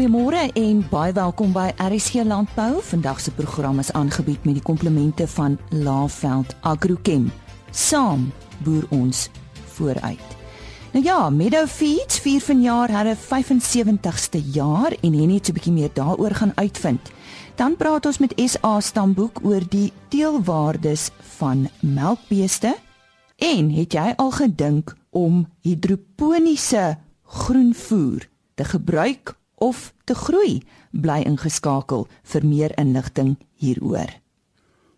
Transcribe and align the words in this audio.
Goeiemôre 0.00 0.46
en 0.56 0.78
baie 0.88 1.12
welkom 1.12 1.50
by 1.52 1.66
RSG 1.76 2.22
Landbou. 2.24 2.78
Vandag 2.80 3.18
se 3.20 3.34
program 3.36 3.82
is 3.82 3.90
aangebied 3.92 4.44
met 4.48 4.54
die 4.56 4.62
komplemente 4.64 5.26
van 5.28 5.58
Laveld 5.68 6.54
Agrochem. 6.64 7.26
Saam 7.70 8.30
boer 8.64 8.86
ons 8.96 9.26
vooruit. 9.74 10.30
Nou 10.94 11.04
ja, 11.04 11.28
Meadow 11.28 11.66
Feeds 11.68 12.16
vier 12.24 12.40
vanjaar 12.40 12.88
hulle 12.96 13.12
75ste 13.12 14.40
jaar 14.54 14.96
en 15.02 15.18
Henny 15.18 15.34
het 15.36 15.50
'n 15.50 15.52
bietjie 15.52 15.72
meer 15.72 15.90
daaroor 15.92 16.34
gaan 16.34 16.56
uitvind. 16.56 17.10
Dan 17.54 17.76
praat 17.76 18.06
ons 18.06 18.18
met 18.18 18.32
SA 18.36 18.80
Stamboek 18.80 19.40
oor 19.42 19.68
die 19.68 19.92
teelwaardes 20.08 21.10
van 21.20 21.68
melkbeeste. 21.80 22.74
En 23.36 23.70
het 23.70 23.92
jy 23.92 24.14
al 24.16 24.30
gedink 24.30 24.96
om 25.10 25.46
hidroponiese 25.60 26.96
groenvoer 27.24 28.28
te 28.54 28.64
gebruik 28.64 29.38
of 29.60 29.92
te 30.08 30.16
groei? 30.16 30.62
Bly 30.90 31.20
ingeskakel 31.28 32.08
vir 32.32 32.46
meer 32.48 32.74
inligting 32.80 33.36
hieroor. 33.60 34.10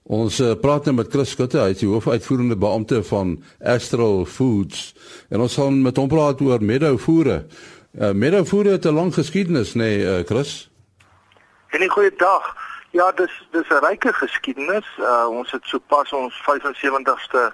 Ons 0.03 0.41
uh, 0.43 0.55
praat 0.59 0.89
nou 0.89 0.97
met 0.99 1.11
Chris 1.13 1.31
Skutte, 1.35 1.61
hy 1.63 1.77
is 1.77 1.83
die 1.83 1.91
hoofuitvoerende 1.91 2.57
beampte 2.59 3.03
van 3.07 3.37
Astral 3.63 4.25
Foods 4.27 4.91
en 5.31 5.45
ons 5.45 5.55
gaan 5.61 5.79
met 5.83 5.99
hom 6.01 6.11
praat 6.11 6.43
oor 6.43 6.63
meadowvoere. 6.63 7.45
Uh, 7.93 8.11
meadowvoere 8.11 8.79
het 8.79 8.87
'n 8.87 8.99
lang 8.99 9.15
geskiedenis, 9.15 9.75
nê, 9.75 9.79
nee, 9.79 9.99
uh, 10.03 10.27
Chris? 10.27 10.71
En 11.71 11.81
'n 11.83 11.89
goeie 11.89 12.15
dag. 12.17 12.57
Ja, 12.91 13.13
dis 13.13 13.33
dis 13.51 13.69
'n 13.69 13.85
ryke 13.85 14.13
geskiedenis. 14.13 14.87
Uh, 14.99 15.27
ons 15.31 15.51
het 15.51 15.65
sopas 15.65 16.13
ons 16.13 16.35
75ste 16.43 17.53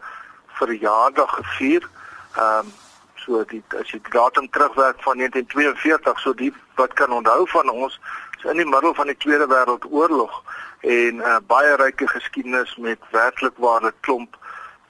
verjaardag 0.59 1.31
gevier. 1.35 1.89
Ehm 2.37 2.67
um, 2.67 2.73
so 3.29 3.45
die 3.45 3.63
as 3.79 3.91
jy 3.93 4.01
datum 4.11 4.49
terugwerk 4.51 5.03
van 5.05 5.21
1942, 5.21 6.21
so 6.21 6.33
die 6.35 6.53
wat 6.81 6.95
kan 6.97 7.13
onthou 7.13 7.45
van 7.53 7.69
ons 7.69 7.99
is 8.39 8.51
in 8.51 8.61
die 8.63 8.69
middel 8.69 8.95
van 8.95 9.11
die 9.11 9.17
Tweede 9.17 9.47
Wêreldoorlog 9.51 10.43
en 10.81 11.21
'n 11.21 11.21
uh, 11.21 11.37
baie 11.47 11.77
ryk 11.77 12.03
geskiedenis 12.07 12.77
met 12.77 12.99
werklik 13.11 13.57
ware 13.57 13.93
klomp 14.01 14.37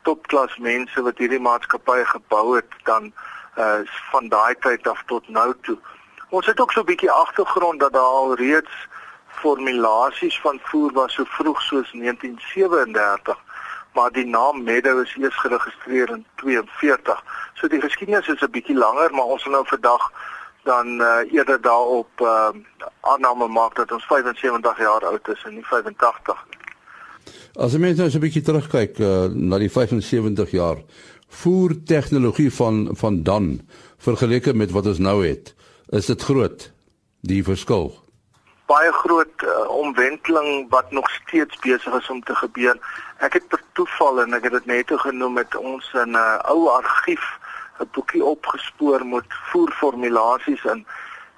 topklas 0.03 0.57
mense 0.59 1.03
wat 1.03 1.19
hierdie 1.19 1.41
maatskappye 1.41 2.05
gebou 2.05 2.57
het 2.57 2.73
dan 2.85 3.13
uh, 3.59 3.81
van 4.13 4.29
daai 4.29 4.55
tyd 4.61 4.87
af 4.89 5.03
tot 5.07 5.29
nou 5.29 5.55
toe. 5.63 5.79
Ons 6.29 6.47
het 6.47 6.61
ook 6.61 6.73
so 6.73 6.81
'n 6.81 6.91
bietjie 6.93 7.11
agtergrond 7.11 7.81
dat 7.81 7.93
daar 7.93 8.13
al 8.21 8.35
reeds 8.35 8.89
formulasies 9.43 10.41
van 10.41 10.61
voer 10.63 10.93
was 10.93 11.15
so 11.15 11.25
vroeg 11.25 11.63
soos 11.63 11.91
1937 11.93 13.48
maar 13.95 14.11
die 14.13 14.27
naam 14.27 14.63
Meadow 14.63 15.01
is 15.03 15.15
eers 15.17 15.41
geregistreer 15.41 16.11
in 16.11 16.25
42. 16.37 17.23
So 17.55 17.69
die 17.69 17.81
geskiedenis 17.81 18.29
is 18.29 18.41
'n 18.41 18.51
bietjie 18.51 18.77
langer, 18.77 19.11
maar 19.15 19.25
ons 19.25 19.45
wil 19.45 19.53
nou 19.53 19.67
vandag 19.67 20.13
dan 20.63 21.01
uh, 21.01 21.33
eerder 21.33 21.61
daarop 21.61 22.21
uh, 22.21 22.49
aanname 23.01 23.49
maak 23.49 23.75
dat 23.77 23.93
ons 23.93 24.05
75 24.05 24.79
jaar 24.79 25.05
oud 25.05 25.29
is 25.29 25.45
en 25.45 25.55
nie 25.55 25.67
85 25.67 26.45
nie. 26.51 26.59
As 27.59 27.73
jy 27.73 27.81
mens 27.83 27.99
nou 27.99 28.11
so 28.11 28.19
'n 28.19 28.27
bietjie 28.27 28.43
terugkyk 28.43 28.99
uh, 28.99 29.25
na 29.35 29.59
die 29.59 29.71
75 29.71 30.51
jaar 30.51 30.83
voer 31.29 31.75
tegnologie 31.85 32.51
van 32.53 32.89
van 32.97 33.23
dan 33.23 33.61
vergeleke 33.99 34.55
met 34.55 34.71
wat 34.71 34.87
ons 34.87 34.99
nou 34.99 35.27
het, 35.27 35.55
is 35.89 36.07
dit 36.07 36.23
groot 36.23 36.71
die 37.21 37.43
verskil. 37.45 37.93
Baie 38.67 38.93
groot 38.93 39.38
omwenteling 39.83 40.67
wat 40.71 40.91
nog 40.91 41.11
steeds 41.11 41.59
besig 41.65 41.95
is 42.01 42.11
om 42.11 42.23
te 42.23 42.35
gebeur. 42.35 42.79
Ek 43.19 43.33
het 43.39 43.49
per 43.49 43.63
toeval 43.73 44.23
en 44.23 44.35
ek 44.39 44.49
het 44.49 44.57
dit 44.59 44.67
net 44.67 44.93
genoem 45.05 45.39
met 45.39 45.57
ons 45.57 45.91
in 45.95 46.11
'n 46.11 46.23
uh, 46.23 46.39
ou 46.53 46.69
argief 46.69 47.27
'n 47.81 47.91
boekie 47.93 48.25
opgespoor 48.25 49.07
met 49.07 49.39
voerformulasies 49.51 50.65
in. 50.65 50.87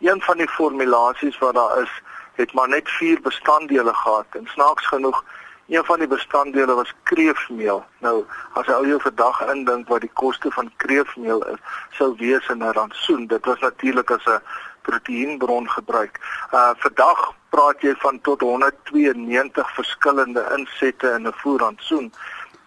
Een 0.00 0.20
van 0.22 0.36
die 0.36 0.48
formulasies 0.48 1.38
wat 1.38 1.55
daar 1.55 1.83
is, 1.83 1.92
het 2.34 2.52
maar 2.52 2.68
net 2.68 2.88
vier 2.88 3.20
bestanddele 3.20 3.95
gehad 3.95 4.27
en 4.30 4.46
snaaks 4.46 4.86
genoeg 4.86 5.24
een 5.70 5.84
van 5.84 5.98
die 5.98 6.08
bestanddele 6.08 6.74
was 6.74 6.95
kreefmeel. 7.02 7.84
Nou, 7.98 8.24
as 8.58 8.67
jy 8.67 8.74
ou 8.74 8.86
jou 8.89 8.98
vandag 9.01 9.42
indink 9.52 9.89
wat 9.89 10.02
die 10.02 10.11
koste 10.18 10.51
van 10.51 10.72
kreefmeel 10.83 11.45
is, 11.52 11.61
sou 11.98 12.14
wees 12.18 12.48
in 12.48 12.64
'n 12.64 12.72
rantsoen. 12.78 13.27
Dit 13.27 13.45
was 13.45 13.61
natuurlik 13.61 14.11
as 14.11 14.24
'n 14.27 14.42
proteïenbron 14.90 15.70
gebruik. 15.70 16.20
Uh 16.52 16.70
vandag 16.84 17.24
praat 17.55 17.83
jy 17.83 17.95
van 18.02 18.20
tot 18.27 18.40
192 18.40 19.74
verskillende 19.78 20.45
insette 20.56 21.14
in 21.17 21.27
'n 21.27 21.39
voerrantsoen. 21.42 22.12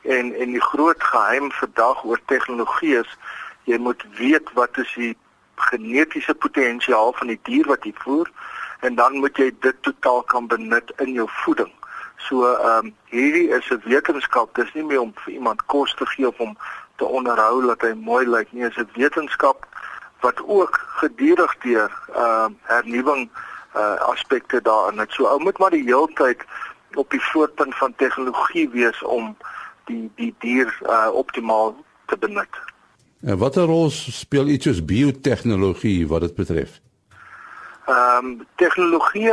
En 0.01 0.33
en 0.41 0.49
die 0.57 0.65
groot 0.71 1.03
geheim 1.03 1.51
vandag 1.51 2.03
oor 2.03 2.19
tegnologie 2.25 2.97
is 3.03 3.17
jy 3.63 3.77
moet 3.77 4.03
weet 4.17 4.53
wat 4.53 4.77
is 4.77 4.93
die 4.95 5.15
genetiese 5.55 6.33
potensiaal 6.33 7.13
van 7.13 7.27
die 7.27 7.39
dier 7.43 7.67
wat 7.67 7.83
jy 7.83 7.93
voer 8.03 8.31
en 8.79 8.95
dan 8.95 9.15
moet 9.23 9.37
jy 9.37 9.51
dit 9.59 9.75
totaal 9.81 10.23
kan 10.23 10.47
benut 10.47 10.91
in 10.97 11.13
jou 11.13 11.27
voeding. 11.43 11.71
So 12.17 12.47
ehm 12.53 12.85
um, 12.85 12.95
hierdie 13.05 13.49
is 13.49 13.69
'n 13.69 13.81
wetenskap, 13.83 14.55
dis 14.55 14.73
nie 14.73 14.83
meer 14.83 15.01
om 15.01 15.13
vir 15.23 15.33
iemand 15.33 15.65
kos 15.65 15.93
te 15.95 16.05
gee 16.05 16.27
of 16.27 16.39
om 16.39 16.57
te 16.95 17.05
onderhou 17.05 17.67
dat 17.67 17.81
hy 17.81 17.93
mooi 17.93 18.25
lyk 18.27 18.51
nie, 18.51 18.63
dis 18.63 18.77
'n 18.77 18.89
wetenskap 18.95 19.67
wat 20.23 20.43
ook 20.47 20.79
gedurig 21.01 21.55
deur 21.57 21.91
ehm 22.15 22.23
uh, 22.23 22.45
hernuwing 22.61 23.29
uh 23.75 23.99
aspekte 24.13 24.61
daarin 24.61 24.99
het. 24.99 25.11
So 25.11 25.25
ou 25.25 25.41
moet 25.43 25.57
maar 25.57 25.69
die 25.69 25.83
heeltyd 25.83 26.45
op 26.93 27.11
die 27.11 27.21
voorpunt 27.21 27.75
van 27.75 27.95
tegnologie 27.95 28.69
wees 28.69 29.03
om 29.03 29.35
die 29.85 30.11
die 30.15 30.35
dier 30.39 30.77
uh 30.81 31.09
optimaal 31.11 31.75
te 32.05 32.17
benut. 32.17 32.55
En 33.21 33.37
watter 33.37 33.65
rol 33.65 33.89
speel 33.89 34.47
iets 34.47 34.65
soos 34.65 34.85
biotehnologie 34.85 36.07
wat 36.07 36.21
dit 36.21 36.35
betref? 36.35 36.79
Ehm 37.85 38.25
um, 38.25 38.47
tegnologie 38.55 39.31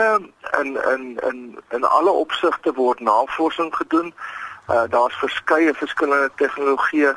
in 0.60 0.78
in 0.94 1.18
in 1.30 1.58
in 1.70 1.84
alle 1.84 2.10
opsigte 2.10 2.72
word 2.74 3.00
navorsing 3.00 3.74
gedoen. 3.76 4.14
Uh 4.68 4.86
daar's 4.88 5.14
verskeie 5.14 5.74
verskillende 5.74 6.30
tegnologieë 6.34 7.16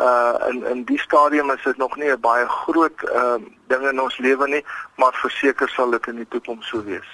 uh 0.00 0.34
in 0.48 0.64
in 0.66 0.84
die 0.84 0.98
stadium 0.98 1.50
is 1.50 1.62
dit 1.64 1.76
nog 1.76 1.96
nie 1.96 2.10
'n 2.12 2.20
baie 2.20 2.46
groot 2.46 3.02
ehm 3.02 3.42
uh, 3.42 3.48
ding 3.68 3.88
in 3.90 4.00
ons 4.00 4.18
lewe 4.18 4.48
nie, 4.48 4.64
maar 4.96 5.12
verseker 5.12 5.68
sal 5.68 5.90
dit 5.90 6.06
in 6.06 6.16
die 6.16 6.28
toekoms 6.28 6.68
so 6.68 6.84
wees. 6.84 7.08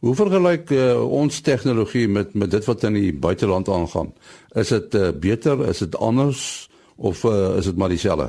Hoe 0.00 0.14
vergelyk 0.14 0.70
uh, 0.70 1.10
ons 1.10 1.40
tegnologie 1.40 2.08
met 2.08 2.34
met 2.34 2.50
dit 2.50 2.64
wat 2.64 2.82
in 2.82 2.92
die 2.92 3.12
buiteland 3.12 3.68
aangaan? 3.68 4.14
Is 4.54 4.68
dit 4.68 4.94
uh, 4.94 5.08
beter, 5.12 5.68
is 5.68 5.78
dit 5.78 5.96
anders? 5.96 6.70
of 7.00 7.24
uh, 7.24 7.56
is 7.56 7.64
dit 7.64 7.76
maar 7.76 7.88
dieselfde? 7.88 8.28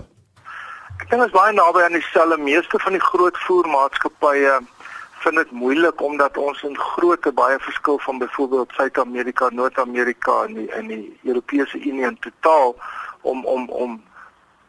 Ek 1.02 1.10
dink 1.10 1.26
is 1.26 1.34
baie 1.36 1.54
naby 1.56 1.84
aan 1.84 1.98
dieselfde. 1.98 2.38
Meeste 2.40 2.80
van 2.80 2.96
die 2.96 3.04
groot 3.04 3.38
voermaatskappye 3.46 4.60
vind 5.22 5.38
dit 5.38 5.52
moeilik 5.52 6.02
omdat 6.02 6.38
ons 6.42 6.64
in 6.66 6.78
grootte 6.78 7.34
baie 7.36 7.60
verskil 7.62 8.00
van 8.06 8.22
byvoorbeeld 8.22 8.72
Suid-Amerika, 8.78 9.50
Noord-Amerika 9.54 10.44
en 10.48 10.56
die 10.58 10.70
in 10.80 10.88
die 10.90 11.04
Europese 11.28 11.78
Unie 11.82 12.08
in 12.08 12.18
totaal 12.24 12.76
om 13.22 13.46
om 13.46 13.70
om 13.70 14.04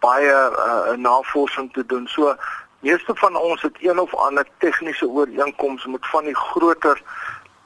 baie 0.01 0.35
uh, 0.51 0.97
navorsing 0.97 1.73
te 1.73 1.87
doen. 1.87 2.07
So 2.07 2.35
meeste 2.81 3.15
van 3.15 3.37
ons 3.37 3.63
het 3.63 3.77
een 3.81 3.99
of 3.99 4.15
ander 4.15 4.47
tegniese 4.59 5.09
ooreenkoms 5.09 5.87
met 5.87 6.07
van 6.07 6.25
die 6.25 6.37
groter 6.37 7.03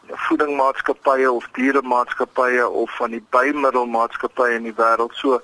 voedingmaatskappye 0.07 1.33
of 1.33 1.49
dieremaatskappye 1.53 2.69
of 2.69 2.97
van 2.97 3.11
die 3.11 3.25
bymiddelmaatskappye 3.31 4.55
in 4.55 4.69
die 4.69 4.77
wêreld. 4.77 5.15
So 5.15 5.41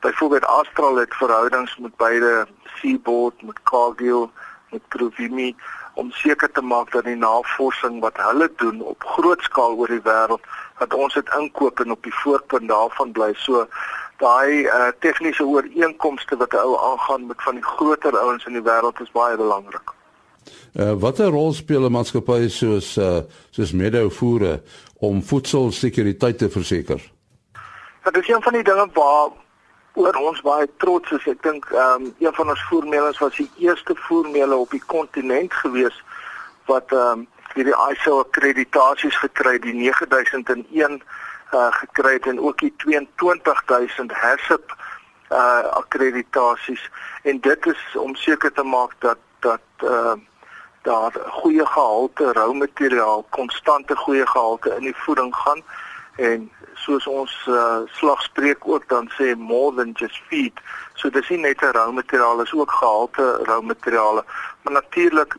Byvoorbeeld 0.00 0.46
Astral 0.46 0.96
het 0.96 1.14
verhoudings 1.14 1.76
met 1.76 1.96
beide 1.96 2.46
Seaboard, 2.64 3.42
met 3.42 3.62
Cargill, 3.62 4.28
met 4.70 4.88
Provimi 4.88 5.56
om 5.94 6.10
seker 6.10 6.50
te 6.50 6.60
maak 6.60 6.90
dat 6.90 7.04
die 7.04 7.16
navorsing 7.16 8.00
wat 8.00 8.16
hulle 8.16 8.52
doen 8.56 8.80
op 8.80 9.04
groot 9.04 9.42
skaal 9.42 9.76
oor 9.76 9.92
die 9.92 10.00
wêreld 10.06 10.46
dat 10.78 10.94
ons 10.94 11.14
dit 11.14 11.34
inkoop 11.36 11.80
en 11.80 11.90
op 11.90 12.02
die 12.02 12.14
voorpunt 12.22 12.68
daarvan 12.68 13.12
bly. 13.12 13.32
So 13.36 13.66
daai 14.20 14.64
uh, 14.64 14.90
tegniese 15.00 15.44
ooreenkomste 15.44 16.36
wat 16.36 16.54
ou 16.54 16.76
aangaan 16.90 17.26
met 17.26 17.42
van 17.42 17.58
die 17.58 17.64
groter 17.64 18.18
ouens 18.18 18.44
in 18.46 18.58
die 18.58 18.66
wêreld 18.66 19.00
is 19.00 19.12
baie 19.16 19.36
belangrik. 19.36 19.94
Uh, 20.74 20.92
watter 21.02 21.32
rol 21.32 21.52
speel 21.52 21.86
'n 21.88 21.92
maatskappy 21.92 22.48
soos 22.48 22.96
uh, 22.96 23.20
soos 23.50 23.72
Meadow 23.72 24.10
voere 24.10 24.62
om 25.00 25.22
voedselsekuriteit 25.22 26.38
te 26.38 26.50
verseker? 26.50 27.00
Dit 28.04 28.16
is 28.16 28.28
een 28.28 28.42
van 28.42 28.52
die 28.52 28.62
dinge 28.62 28.88
waar 28.94 29.30
oor 29.94 30.14
ons 30.14 30.40
baie 30.40 30.68
trots 30.76 31.10
is. 31.10 31.26
Ek 31.26 31.42
dink 31.42 31.66
ehm 31.72 32.06
um, 32.06 32.14
een 32.18 32.34
van 32.34 32.48
ons 32.48 32.62
voermeulens 32.68 33.18
was 33.18 33.36
die 33.36 33.50
eerste 33.58 33.94
voermeule 34.06 34.56
op 34.56 34.70
die 34.70 34.82
kontinent 34.86 35.52
gewees 35.52 35.96
wat 36.66 36.92
ehm 36.92 37.20
um, 37.20 37.28
hierdie 37.54 37.74
ISO 37.90 38.20
akkreditasies 38.22 39.16
gekry 39.18 39.56
het, 39.56 39.62
die 39.62 39.74
9001 39.74 41.00
uh 41.52 41.72
gekry 41.72 42.12
het 42.12 42.26
en 42.26 42.40
ook 42.40 42.58
die 42.58 42.74
22000 42.76 44.12
HACCP 44.12 44.76
uh 45.30 45.62
akkreditasies 45.82 46.90
en 47.22 47.40
dit 47.40 47.66
is 47.66 47.96
om 47.96 48.14
seker 48.14 48.52
te 48.52 48.62
maak 48.62 48.94
dat 48.98 49.18
dat 49.40 49.60
uh, 49.84 50.12
daar 50.82 51.12
goeie 51.28 51.66
gehalte 51.66 52.32
rou 52.32 52.54
materiaal, 52.54 53.26
konstante 53.30 53.96
goeie 53.96 54.26
gehalte 54.26 54.74
in 54.74 54.82
die 54.82 54.96
voeding 54.96 55.34
gaan 55.36 55.62
en 56.16 56.50
soos 56.74 57.06
ons 57.06 57.46
uh, 57.48 57.78
slagspreuk 57.86 58.68
ook 58.68 58.88
dan 58.88 59.10
sê 59.16 59.36
more 59.36 59.74
than 59.76 59.92
just 59.92 60.20
feed. 60.28 60.60
So 60.94 61.10
dis 61.10 61.28
nie 61.28 61.38
net 61.38 61.62
'n 61.62 61.72
rou 61.76 61.92
materiaal, 61.92 62.40
is 62.40 62.52
ook 62.52 62.70
gehalte 62.70 63.40
rou 63.42 63.62
materiale. 63.62 64.24
Maar 64.62 64.72
natuurlik 64.72 65.36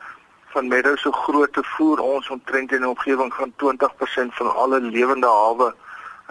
van 0.53 0.67
Meadow 0.67 0.97
se 0.97 1.11
grootte 1.11 1.63
voer 1.63 1.99
ons 1.99 2.29
omtrent 2.29 2.71
in 2.71 2.81
die 2.81 2.89
omgewing 2.89 3.33
van 3.33 3.53
20% 3.55 4.33
van 4.33 4.55
alle 4.55 4.79
lewende 4.79 5.27
hawe 5.27 5.73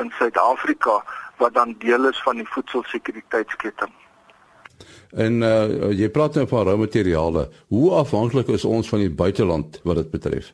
in 0.01 0.13
Suid-Afrika 0.19 1.01
wat 1.37 1.55
dan 1.55 1.75
deel 1.79 2.09
is 2.09 2.23
van 2.23 2.37
die 2.37 2.49
voedselsekuriteitsketting. 2.49 3.93
En 5.11 5.43
uh, 5.43 5.91
jy 5.97 6.09
praat 6.13 6.37
nou 6.39 6.47
van 6.49 6.67
rou 6.69 6.77
materiale. 6.79 7.49
Hoe 7.69 7.91
afhanklik 7.99 8.49
is 8.49 8.65
ons 8.65 8.89
van 8.89 9.03
die 9.03 9.11
buiteland 9.11 9.81
wat 9.83 9.97
dit 10.03 10.11
betref? 10.11 10.53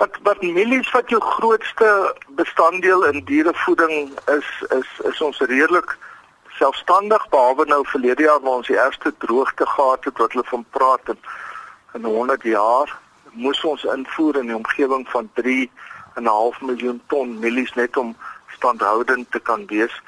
Wat 0.00 0.16
wat 0.26 0.40
mielies 0.42 0.90
wat 0.90 1.10
jou 1.10 1.20
grootste 1.20 1.90
bestanddeel 2.38 3.04
in 3.10 3.24
dierevoeding 3.28 4.14
is 4.36 4.48
is 4.78 4.88
is 5.10 5.20
ons 5.20 5.38
redelik 5.38 5.98
selfstandig 6.58 7.28
behalwe 7.28 7.66
nou 7.66 7.82
verlede 7.86 8.22
jaar 8.22 8.40
waar 8.40 8.60
ons 8.62 8.70
die 8.70 8.78
eerste 8.78 9.14
droogte 9.18 9.66
gehad 9.66 10.04
het 10.04 10.18
wat 10.18 10.32
hulle 10.32 10.48
van 10.48 10.64
praat 10.70 11.12
het 11.12 11.30
in 11.94 12.04
100 12.04 12.42
jaar 12.42 12.98
moes 13.32 13.64
ons 13.64 13.84
invoer 13.84 14.40
in 14.40 14.50
die 14.50 14.56
omgewing 14.56 15.06
van 15.08 15.30
3 15.40 15.70
en 16.14 16.22
'n 16.22 16.26
half 16.26 16.60
miljoen 16.60 17.02
ton 17.06 17.38
mielies 17.38 17.74
net 17.74 17.96
om 17.96 18.16
standhoudend 18.48 19.30
te 19.30 19.40
kan 19.40 19.66
wees. 19.66 20.02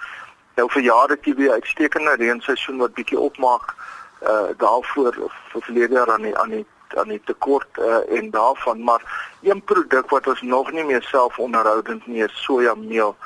Nou 0.55 0.71
vir 0.71 0.83
jare 0.83 1.13
het 1.13 1.25
jy 1.25 1.35
weer 1.35 1.53
uitstekende 1.53 2.15
reenseisoen 2.15 2.79
wat 2.79 2.95
bietjie 2.95 3.19
opmaak 3.19 3.75
uh 4.23 4.49
daarvoor 4.57 5.15
vir 5.53 5.63
verlede 5.63 5.95
jaar 5.95 6.13
aan 6.13 6.23
die 6.23 6.39
aan 6.39 6.51
die 6.51 6.67
aan 6.97 7.09
die 7.09 7.21
tekort 7.25 7.79
uh, 7.79 8.19
en 8.19 8.31
daarvan 8.31 8.85
maar 8.85 9.03
een 9.43 9.63
produk 9.63 10.11
wat 10.11 10.27
ons 10.27 10.43
nog 10.43 10.73
nie 10.73 10.85
meer 10.85 11.03
self 11.03 11.39
onderhoudend 11.39 12.07
nie 12.07 12.23
is 12.23 12.43
sojameel. 12.43 13.17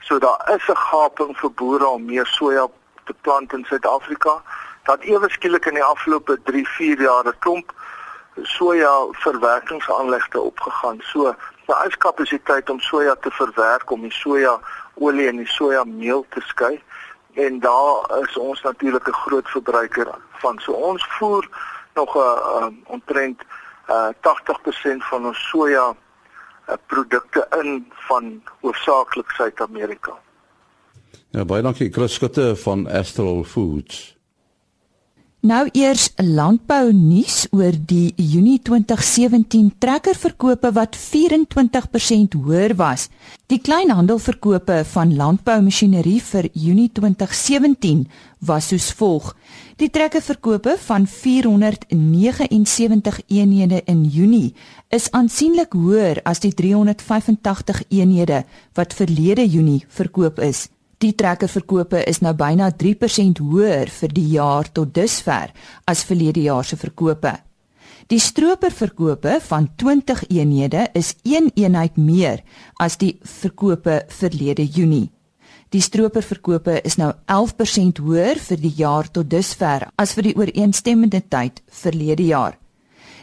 So 0.00 0.18
daar 0.18 0.50
is 0.54 0.68
'n 0.68 0.76
gaping 0.76 1.38
vir 1.38 1.50
boere 1.50 1.86
om 1.86 2.04
meer 2.04 2.26
soja 2.26 2.68
te 3.04 3.14
plant 3.20 3.52
in 3.52 3.64
Suid-Afrika. 3.64 4.42
Dat 4.82 5.00
ewe 5.00 5.30
skielik 5.30 5.66
in 5.66 5.74
die 5.74 5.84
afgelope 5.84 6.38
3, 6.42 6.68
4 6.68 7.00
jaar 7.00 7.24
'n 7.26 7.38
klomp 7.38 7.72
soja 8.42 9.06
verwerkingsaanlegte 9.10 10.40
opgegaan. 10.40 11.00
So 11.00 11.34
daar 11.66 11.86
is 11.86 11.96
kapasiteit 11.96 12.70
om 12.70 12.80
soja 12.80 13.14
te 13.14 13.30
verwerk 13.30 13.90
om 13.90 14.00
die 14.00 14.12
soja 14.12 14.60
olie 14.94 15.28
en 15.28 15.36
die 15.36 15.50
sojameel 15.50 16.26
te 16.30 16.40
skei 16.40 16.82
en 17.36 17.60
daar 17.60 18.20
is 18.22 18.36
ons 18.36 18.62
natuurlik 18.62 19.08
'n 19.08 19.12
groot 19.12 19.48
verbruiker 19.48 20.08
van. 20.32 20.58
So 20.58 20.72
ons 20.72 21.06
voer 21.18 21.48
nog 21.94 22.14
'n 22.14 22.18
uh, 22.18 22.66
omtrent 22.84 23.42
uh, 23.88 24.08
80% 24.20 25.04
van 25.10 25.26
ons 25.26 25.48
soja 25.48 25.94
uh, 26.68 26.74
produkte 26.86 27.46
in 27.62 27.92
van 28.08 28.42
hoofsaaklik 28.60 29.30
Suid-Amerika. 29.30 30.12
Ja, 31.30 31.44
baie 31.44 31.62
dankie 31.62 31.92
Chris 31.92 32.14
Skutte 32.14 32.56
van 32.56 32.86
Astral 32.88 33.44
Foods. 33.44 34.15
Nou 35.46 35.68
eers 35.78 36.08
landbou 36.18 36.88
nuus 36.90 37.44
oor 37.54 37.76
die 37.86 38.10
Junie 38.18 38.58
2017 38.66 39.78
trekkerverkope 39.78 40.72
wat 40.74 40.98
24% 40.98 42.34
hoër 42.34 42.74
was. 42.80 43.06
Die 43.46 43.60
kleinhandelverkope 43.62 44.80
van 44.90 45.14
landboumasjinerie 45.14 46.18
vir 46.32 46.48
Junie 46.50 46.90
2017 46.98 48.10
was 48.42 48.72
soos 48.72 48.90
volg: 48.98 49.36
Die 49.78 49.90
trekkerverkope 49.90 50.74
van 50.88 51.06
479 51.06 53.20
eenhede 53.28 53.82
in 53.86 54.04
Junie 54.04 54.54
is 54.90 55.10
aansienlik 55.10 55.72
hoër 55.78 56.20
as 56.24 56.40
die 56.42 56.54
385 56.54 57.82
eenhede 57.88 58.44
wat 58.74 58.94
verlede 58.98 59.46
Junie 59.46 59.84
verkoop 59.86 60.38
is. 60.42 60.68
Die 61.04 61.12
trekkerverkope 61.12 61.98
is 62.08 62.22
nou 62.24 62.32
byna 62.32 62.70
3% 62.72 63.42
hoër 63.44 63.90
vir 63.92 64.12
die 64.16 64.30
jaar 64.32 64.68
tot 64.72 64.94
dusver 64.96 65.50
as 65.84 66.04
verlede 66.08 66.46
jaar 66.46 66.64
se 66.64 66.78
verkope. 66.80 67.34
Die 68.08 68.20
stroperverkope 68.22 69.34
van 69.44 69.68
20 69.76 70.22
eenhede 70.30 70.86
is 70.94 71.12
1 71.24 71.50
eenheid 71.54 71.98
meer 72.00 72.40
as 72.80 72.96
die 72.96 73.18
verkope 73.20 74.06
verlede 74.08 74.64
Junie. 74.64 75.10
Die 75.68 75.82
stroperverkope 75.84 76.78
is 76.86 76.96
nou 76.96 77.10
11% 77.28 78.00
hoër 78.00 78.40
vir 78.40 78.62
die 78.62 78.72
jaar 78.78 79.10
tot 79.10 79.28
dusver 79.28 79.90
as 80.00 80.14
vir 80.16 80.30
die 80.30 80.36
ooreenstemmende 80.38 81.20
tyd 81.28 81.60
verlede 81.68 82.30
jaar. 82.30 82.56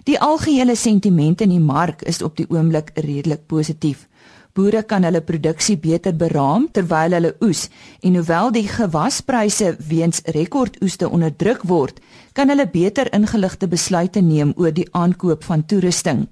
Die 0.06 0.20
algehele 0.20 0.76
sentiment 0.76 1.42
in 1.42 1.56
die 1.56 1.64
mark 1.64 2.04
is 2.04 2.22
op 2.22 2.36
die 2.38 2.46
oomblik 2.52 2.92
redelik 3.00 3.48
positief. 3.48 4.06
Boere 4.54 4.84
kan 4.86 5.02
hulle 5.02 5.24
produksie 5.26 5.80
beter 5.82 6.14
beraam 6.14 6.68
terwyl 6.78 7.16
hulle 7.18 7.32
oes 7.42 7.64
en 8.06 8.20
hoewel 8.20 8.52
die 8.54 8.68
gewaspryse 8.70 9.72
weens 9.90 10.22
rekordoeste 10.36 11.10
onderdruk 11.10 11.64
word, 11.72 11.98
kan 12.38 12.54
hulle 12.54 12.68
beter 12.70 13.10
ingeligte 13.18 13.66
besluite 13.72 14.22
neem 14.22 14.54
oor 14.62 14.76
die 14.78 14.86
aankoop 14.94 15.50
van 15.50 15.66
toerusting. 15.66 16.28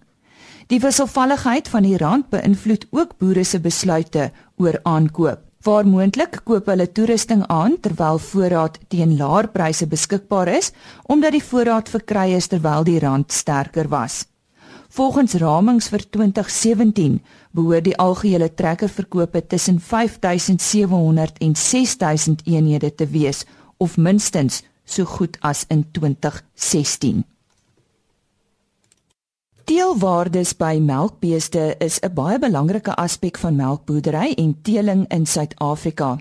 Die 0.70 0.80
wisselvalligheid 0.84 1.68
van 1.74 1.88
die 1.90 1.98
rand 1.98 2.30
beïnvloed 2.30 2.86
ook 2.94 3.18
boere 3.18 3.44
se 3.44 3.60
besluite 3.60 4.30
oor 4.62 4.78
aankoop. 4.86 5.42
Waar 5.66 5.90
moontlik 5.90 6.44
koop 6.46 6.70
hulle 6.70 6.92
toerusting 6.94 7.42
aan 7.50 7.80
terwyl 7.82 8.22
voorraad 8.22 8.78
teen 8.94 9.18
laer 9.18 9.50
pryse 9.50 9.88
beskikbaar 9.90 10.54
is, 10.60 10.72
omdat 11.10 11.34
die 11.34 11.48
voorraad 11.50 11.90
verkry 11.90 12.36
is 12.38 12.54
terwyl 12.54 12.86
die 12.86 13.00
rand 13.02 13.34
sterker 13.34 13.90
was. 13.90 14.28
Volgens 14.92 15.38
ramings 15.40 15.88
vir 15.88 16.02
2017 16.04 17.22
behoort 17.52 17.84
die 17.84 17.98
algehele 17.98 18.54
trekkerverkope 18.54 19.48
tussen 19.48 19.80
5700 19.80 21.38
en 21.38 21.56
6000 21.56 22.42
eenhede 22.46 22.96
te 22.96 23.08
wees 23.08 23.46
of 23.78 23.98
minstens 23.98 24.64
so 24.86 25.06
goed 25.06 25.38
as 25.42 25.66
in 25.68 25.86
2016. 25.92 27.24
Teelwaardes 29.72 30.56
by 30.58 30.80
melkbeeste 30.84 31.76
is 31.80 32.00
'n 32.02 32.14
baie 32.14 32.40
belangrike 32.40 32.96
aspek 32.96 33.38
van 33.38 33.56
melkboerdery 33.56 34.34
en 34.36 34.62
teeling 34.62 35.06
in 35.08 35.26
Suid-Afrika. 35.26 36.18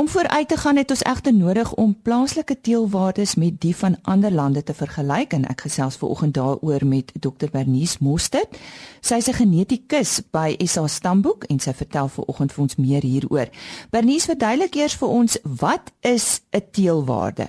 Om 0.00 0.08
vooruit 0.08 0.48
te 0.48 0.56
gaan 0.56 0.76
het 0.76 0.90
ons 0.90 1.02
egter 1.02 1.34
nodig 1.34 1.72
om 1.72 2.02
plaaslike 2.02 2.60
teelwaardes 2.60 3.34
met 3.34 3.60
die 3.60 3.76
van 3.76 3.96
ander 4.02 4.32
lande 4.32 4.62
te 4.62 4.74
vergelyk 4.74 5.34
en 5.36 5.44
ek 5.52 5.66
gesels 5.66 5.98
ver 6.00 6.08
oggend 6.08 6.34
daaroor 6.38 6.86
met 6.88 7.12
Dr 7.20 7.50
Bernice 7.52 7.98
Mostert. 8.00 8.56
Sy 9.00 9.14
is 9.20 9.28
'n 9.28 9.36
genetikus 9.42 10.22
by 10.32 10.56
SA 10.64 10.86
Stamboek 10.86 11.44
en 11.44 11.60
sy 11.60 11.74
vertel 11.74 12.08
ver 12.08 12.24
oggend 12.24 12.52
vir 12.52 12.62
ons 12.62 12.76
meer 12.76 13.02
hieroor. 13.02 13.48
Bernice, 13.90 14.26
verduidelik 14.26 14.74
eers 14.74 14.96
vir 14.96 15.08
ons 15.08 15.38
wat 15.42 15.92
is 16.00 16.40
'n 16.50 16.64
teelwaarde? 16.70 17.48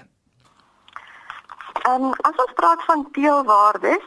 Ehm 1.88 2.04
um, 2.04 2.12
as 2.12 2.36
ons 2.36 2.54
praat 2.56 2.84
van 2.84 3.08
teelwaardes, 3.12 4.04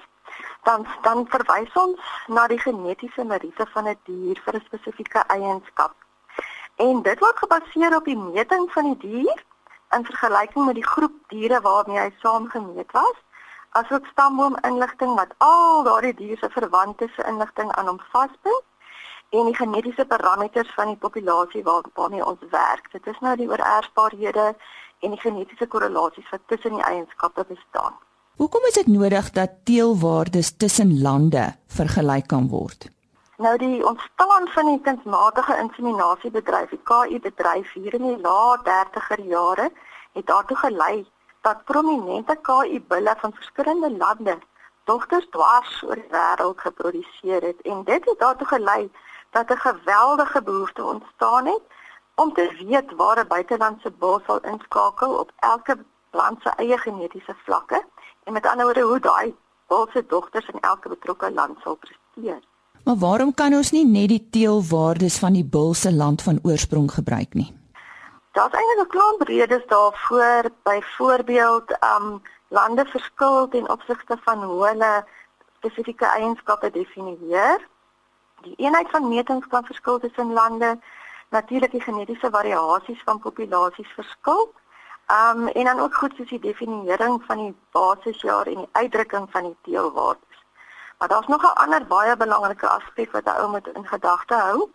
dan 0.64 0.86
dan 1.02 1.26
verwys 1.28 1.72
ons 1.74 2.00
na 2.28 2.46
die 2.46 2.60
genetiese 2.60 3.24
meriete 3.24 3.66
van 3.72 3.88
'n 3.88 3.96
die 4.04 4.20
dier 4.20 4.40
vir 4.44 4.54
'n 4.54 4.64
spesifieke 4.66 5.24
eienskap. 5.28 6.03
En 6.76 7.02
dit 7.02 7.18
word 7.18 7.38
gebaseer 7.38 7.96
op 7.96 8.04
die 8.04 8.18
meting 8.18 8.70
van 8.72 8.84
die 8.92 9.10
dier 9.10 9.44
in 9.94 10.04
vergelyking 10.04 10.66
met 10.66 10.74
die 10.74 10.86
groep 10.86 11.14
diere 11.28 11.60
waarmee 11.60 11.98
hy 11.98 12.10
saamgemeet 12.22 12.92
was, 12.92 13.18
asook 13.78 14.06
stamboom 14.10 14.56
inligting 14.66 15.14
wat 15.14 15.34
al 15.38 15.82
daardie 15.86 16.14
diere 16.14 16.36
se 16.40 16.50
verwante 16.50 17.08
se 17.14 17.26
inligting 17.30 17.70
aan 17.72 17.90
hom 17.92 18.00
vasbind 18.12 18.64
en 19.34 19.50
die 19.50 19.56
genetiese 19.58 20.06
parameters 20.06 20.70
van 20.74 20.92
die 20.92 21.00
populasie 21.04 21.62
waarmee 21.66 22.26
ons 22.26 22.42
werk. 22.50 22.90
Dit 22.92 23.06
is 23.06 23.18
nou 23.20 23.36
die 23.36 23.48
oorerfbaarhede 23.50 24.54
en 25.02 25.14
die 25.14 25.20
genetiese 25.20 25.66
korrelasies 25.66 26.30
wat 26.30 26.42
tussen 26.46 26.78
die 26.78 26.86
eienskappe 26.86 27.44
bestaan. 27.48 27.94
Hoekom 28.38 28.66
is 28.66 28.78
dit 28.78 28.90
nodig 28.90 29.30
dat 29.30 29.60
teelwaardes 29.64 30.56
tussen 30.56 31.00
lande 31.02 31.52
vergelyk 31.66 32.26
kan 32.30 32.48
word? 32.50 32.90
Nou 33.36 33.56
die 33.58 33.86
ontstaan 33.86 34.48
van 34.48 34.66
die 34.66 34.80
kunsmatige 34.80 35.56
inseminasiebedryf, 35.56 36.68
die 36.70 36.82
KI 36.82 37.20
bedryf 37.20 37.72
hier 37.72 37.94
in 37.94 38.02
die 38.02 38.20
laat 38.20 38.62
30er 38.68 39.24
jare, 39.26 39.70
het 40.12 40.26
daartoe 40.26 40.56
gelei 40.56 41.06
dat 41.40 41.64
prominente 41.64 42.36
KI 42.42 42.78
bulle 42.88 43.14
van 43.18 43.32
verskillende 43.32 43.90
lande 43.96 44.38
dogters 44.84 45.26
dwars 45.30 45.82
oor 45.82 45.98
die 45.98 46.12
wêreld 46.14 46.62
geproduseer 46.66 47.42
het 47.48 47.66
en 47.72 47.82
dit 47.90 48.08
het 48.10 48.18
daartoe 48.18 48.46
gelei 48.46 48.92
dat 49.30 49.50
'n 49.50 49.64
geweldige 49.66 50.42
behoefte 50.42 50.84
ontstaan 50.84 51.46
het 51.46 51.62
om 52.14 52.32
te 52.32 52.46
weet 52.58 52.94
waar 52.96 53.18
'n 53.18 53.28
buitelandse 53.34 53.90
bul 53.90 54.20
sal 54.26 54.40
inskakel 54.40 55.18
op 55.18 55.30
elke 55.36 55.84
land 56.10 56.42
se 56.42 56.50
eie 56.56 56.78
genetiese 56.78 57.34
vlakke 57.44 57.84
en 58.24 58.32
met 58.32 58.46
ander 58.46 58.64
woorde 58.64 58.80
hoe 58.80 59.00
daai 59.00 59.36
hulse 59.66 60.06
dogters 60.06 60.48
in 60.48 60.60
elke 60.60 60.88
betrokke 60.88 61.32
land 61.32 61.58
sal 61.62 61.74
presteer. 61.74 62.42
Maar 62.84 62.96
waarom 62.96 63.34
kan 63.34 63.54
ons 63.56 63.70
nie 63.72 63.86
net 63.88 64.10
die 64.12 64.24
teelwaardes 64.30 65.14
van 65.18 65.32
die 65.32 65.44
bul 65.44 65.72
se 65.74 65.92
land 65.92 66.22
van 66.22 66.38
oorsprong 66.42 66.90
gebruik 66.92 67.32
nie? 67.34 67.48
Daar's 68.36 68.52
eintlik 68.52 68.80
'n 68.84 68.92
klomp 68.94 69.20
redes 69.28 69.66
daarvoor. 69.66 70.50
Byvoorbeeld, 70.62 71.68
um 71.96 72.22
lande 72.48 72.84
verskil 72.84 73.48
ten 73.48 73.70
opsigte 73.70 74.16
van 74.24 74.42
hoe 74.42 74.66
hulle 74.68 75.04
spesifieke 75.56 76.06
eienskappe 76.06 76.70
definieer. 76.70 77.68
Die 78.42 78.54
eenheid 78.56 78.90
van 78.90 79.08
metings 79.08 79.46
kan 79.46 79.64
verskil 79.64 79.98
tussen 79.98 80.32
lande. 80.32 80.78
Natuurlik 81.28 81.70
die 81.70 81.80
genetiese 81.80 82.28
variasies 82.30 83.02
van 83.04 83.18
populasies 83.18 83.92
verskil. 83.94 84.52
Um 85.08 85.48
en 85.48 85.64
dan 85.64 85.80
ook 85.80 85.94
goed 85.94 86.12
soos 86.16 86.28
die 86.28 86.40
definiering 86.40 87.22
van 87.26 87.38
die 87.38 87.54
basisjaar 87.70 88.46
en 88.46 88.54
die 88.54 88.72
uitdrukking 88.72 89.30
van 89.30 89.42
die 89.42 89.56
teelwaardes. 89.62 90.33
Maar 90.98 91.08
daar's 91.08 91.26
nog 91.26 91.42
'n 91.42 91.58
ander 91.64 91.86
baie 91.86 92.16
belangrike 92.16 92.68
aspek 92.68 93.12
wat 93.12 93.24
'n 93.24 93.40
ou 93.40 93.48
moet 93.50 93.68
in 93.68 93.86
gedagte 93.86 94.34
hou. 94.34 94.70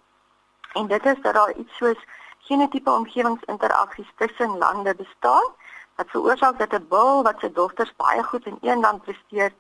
En 0.74 0.88
dit 0.88 1.06
is 1.06 1.22
dat 1.22 1.34
daar 1.34 1.54
iets 1.54 1.76
soos 1.78 2.06
genotipe 2.40 2.92
omgewingsinteraksies 2.92 4.12
tussen 4.16 4.58
lande 4.58 4.96
bestaan 4.96 5.48
wat 5.96 6.10
veroorsaak 6.10 6.58
dat 6.60 6.74
'n 6.74 6.88
bul 6.90 7.24
wat 7.24 7.40
sy 7.40 7.52
dogters 7.52 7.96
baie 7.96 8.24
goed 8.24 8.46
in 8.46 8.58
een 8.62 8.80
land 8.80 9.02
presteer, 9.02 9.52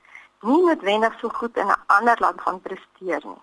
nie 0.41 0.63
noodwendig 0.65 1.19
so 1.19 1.29
goed 1.29 1.57
in 1.57 1.67
'n 1.67 1.83
ander 1.85 2.17
land 2.19 2.41
gaan 2.41 2.61
presteer 2.61 3.21
nie. 3.23 3.41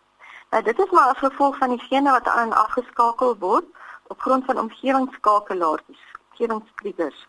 Nou 0.50 0.62
dit 0.62 0.78
is 0.78 0.90
maar 0.90 1.08
as 1.08 1.18
gevolg 1.18 1.56
van 1.56 1.68
die 1.68 1.86
gene 1.88 2.10
wat 2.10 2.28
aan 2.28 2.52
afgeskakel 2.52 3.36
word 3.38 3.64
op 4.06 4.20
grond 4.20 4.44
van 4.44 4.58
omgewingsskakelaartjies, 4.58 6.04
omgewingstriggers. 6.30 7.26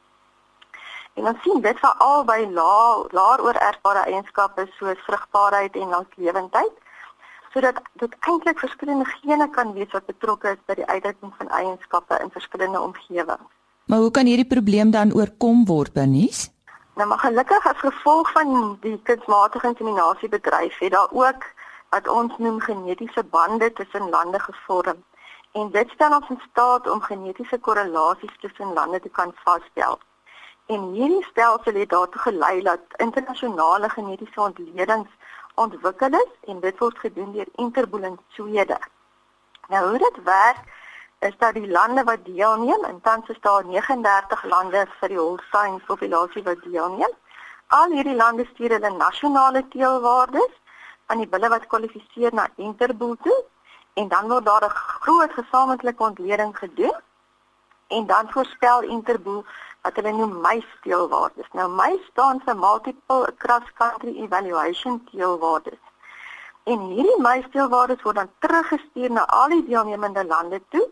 En 1.18 1.24
dan 1.24 1.38
sien 1.42 1.62
dit 1.62 1.80
veral 1.82 2.26
by 2.30 2.44
lae 2.54 3.06
laer 3.18 3.42
oorerfbare 3.42 4.04
eienskappe 4.06 4.68
soos 4.78 5.00
vrugbaarheid 5.06 5.76
en 5.76 5.96
langlewendheid 5.96 6.76
sodat 7.54 7.80
dit 8.02 8.14
eintlik 8.30 8.60
verskillende 8.60 9.06
gene 9.06 9.48
kan 9.50 9.74
wees 9.74 9.92
wat 9.96 10.06
betrokke 10.06 10.52
is 10.54 10.60
by 10.70 10.76
die 10.78 10.86
uitdrukking 10.86 11.34
van 11.40 11.50
eienskappe 11.60 12.20
in 12.22 12.30
verskillende 12.36 12.82
omgewings. 12.82 13.50
Maar 13.90 14.04
hoe 14.04 14.12
kan 14.12 14.30
hierdie 14.30 14.48
probleem 14.48 14.92
dan 14.92 15.14
oorkom 15.16 15.66
word, 15.66 15.94
Bernice? 15.94 16.52
Nou 17.00 17.08
maar 17.08 17.24
gelukkig 17.24 17.66
as 17.72 17.80
gevolg 17.82 18.32
van 18.32 18.78
die 18.82 19.00
kunsmatige 19.10 19.68
inseminasiebedryf 19.68 20.78
het 20.80 20.92
daar 20.92 21.10
ook 21.12 21.46
wat 21.90 22.08
ons 22.08 22.38
noem 22.38 22.60
genetiese 22.60 23.24
bande 23.24 23.74
tussen 23.74 24.10
lande 24.10 24.40
gevorm. 24.40 25.04
En 25.52 25.72
dit 25.72 25.90
stel 25.90 26.16
ons 26.16 26.30
in 26.30 26.42
staat 26.50 26.90
om 26.90 27.02
genetiese 27.02 27.58
korrelasies 27.58 28.38
tussen 28.42 28.74
lande 28.74 29.00
te 29.00 29.10
kan 29.10 29.34
vasstel. 29.44 30.00
En 30.68 30.82
hierdie 30.92 31.24
stelsel 31.24 31.74
het 31.74 31.90
daartoe 31.90 32.22
gelei 32.22 32.62
dat 32.62 32.80
internasionale 32.96 33.90
genetiese 33.90 34.42
ontledings 34.42 35.10
ontwikkel 35.56 36.14
is 36.20 36.34
en 36.52 36.60
dit 36.60 36.80
word 36.80 36.98
gedoen 37.00 37.32
deur 37.32 37.48
Interbolin 37.56 38.18
Swede. 38.36 38.78
Nou 39.68 39.90
hoe 39.90 39.98
dit 39.98 40.24
werk 40.24 40.60
is 41.20 41.38
dat 41.38 41.54
die 41.54 41.70
lande 41.72 42.04
wat 42.04 42.26
deelneem, 42.26 42.84
en 42.84 43.02
tans 43.02 43.30
is 43.30 43.40
daar 43.42 43.66
39 43.66 44.44
lande 44.44 44.84
vir 45.00 45.14
die 45.14 45.18
Holstein 45.18 45.80
populasie 45.86 46.44
wat 46.44 46.62
deelneem. 46.64 47.16
Al 47.68 47.92
hierdie 47.92 48.16
lande 48.16 48.46
stuur 48.52 48.76
hulle 48.76 48.92
nasionale 48.98 49.68
teelwaardes 49.68 50.54
aan 51.06 51.24
die 51.24 51.28
bulle 51.28 51.50
wat 51.50 51.68
kwalifiseer 51.68 52.34
na 52.34 52.50
Interbol 52.56 53.16
toe 53.24 53.40
en 53.94 54.08
dan 54.08 54.28
word 54.28 54.46
daar 54.46 54.66
'n 54.68 54.76
groot 54.76 55.32
gesamentlike 55.40 56.04
ontleding 56.04 56.58
gedoen 56.58 56.98
en 57.88 58.06
dan 58.06 58.32
voorspel 58.32 58.82
Interbol 58.82 59.46
wat 59.88 59.96
hulle 60.00 60.12
noem 60.12 60.40
MY 60.44 60.58
teelwaardes. 60.84 61.48
Nou 61.56 61.68
MY 61.72 61.94
staan 62.10 62.42
vir 62.46 62.56
multiple 62.60 63.34
cross 63.44 63.68
country 63.80 64.16
evaluation 64.24 65.00
teelwaardes. 65.12 65.80
En 66.68 66.82
hierdie 66.92 67.20
MY 67.24 67.46
teelwaardes 67.54 68.02
word 68.04 68.20
dan 68.20 68.32
teruggestuur 68.44 69.14
na 69.16 69.24
al 69.40 69.54
die 69.56 69.64
deelnemende 69.70 70.26
lande 70.28 70.60
toe, 70.76 70.84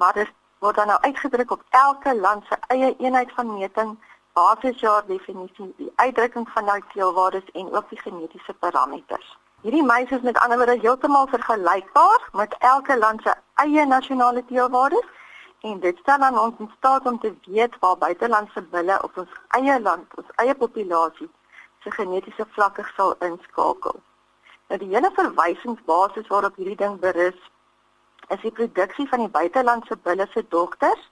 maar 0.00 0.16
dit 0.16 0.32
word 0.64 0.80
dan 0.80 0.88
nou 0.92 1.00
uitgedruk 1.00 1.52
op 1.58 1.66
elke 1.80 2.14
land 2.20 2.48
se 2.48 2.56
eie 2.72 2.94
eenheid 2.96 3.34
van 3.36 3.52
meting, 3.58 3.92
basisjaar 4.38 5.04
definisie, 5.10 5.68
die 5.76 5.92
uitdrukking 5.96 6.48
van 6.54 6.72
daai 6.72 6.80
teelwaardes 6.94 7.52
en 7.52 7.68
ook 7.74 7.92
die 7.92 8.00
genetiese 8.00 8.56
parameters. 8.64 9.36
Hierdie 9.66 9.84
meisies 9.84 10.22
is 10.22 10.24
met 10.24 10.40
ander 10.40 10.56
woorde 10.56 10.78
heeltemal 10.80 11.28
vergelykbaar 11.34 12.28
met 12.32 12.56
elke 12.58 12.98
land 12.98 13.22
se 13.22 13.34
eie 13.66 13.86
nasionale 13.86 14.44
teelwaardes 14.48 15.16
en 15.60 15.80
dit 15.80 15.98
stel 15.98 16.22
aan 16.22 16.38
ons 16.38 16.58
in 16.58 16.70
staat 16.76 17.06
om 17.06 17.18
te 17.18 17.34
weet 17.46 17.78
waar 17.78 17.98
buitelandse 17.98 18.62
bulle 18.62 19.02
op 19.02 19.16
ons 19.16 19.38
eie 19.58 19.80
land, 19.80 20.14
ons 20.16 20.34
eie 20.42 20.54
populasie 20.54 21.30
se 21.82 21.90
genetiese 21.90 22.46
vlakke 22.54 22.84
sal 22.96 23.14
inskakel. 23.28 23.96
Nou 24.68 24.78
die 24.78 24.90
hele 24.94 25.10
verwysingsbasis 25.16 26.26
waarop 26.30 26.56
hierdie 26.56 26.78
ding 26.82 26.98
berus 27.02 27.38
is 28.28 28.42
die 28.42 28.52
produksie 28.52 29.08
van 29.08 29.24
die 29.24 29.32
buitelandse 29.38 29.96
bulle 30.08 30.26
se 30.32 30.44
dogters 30.48 31.06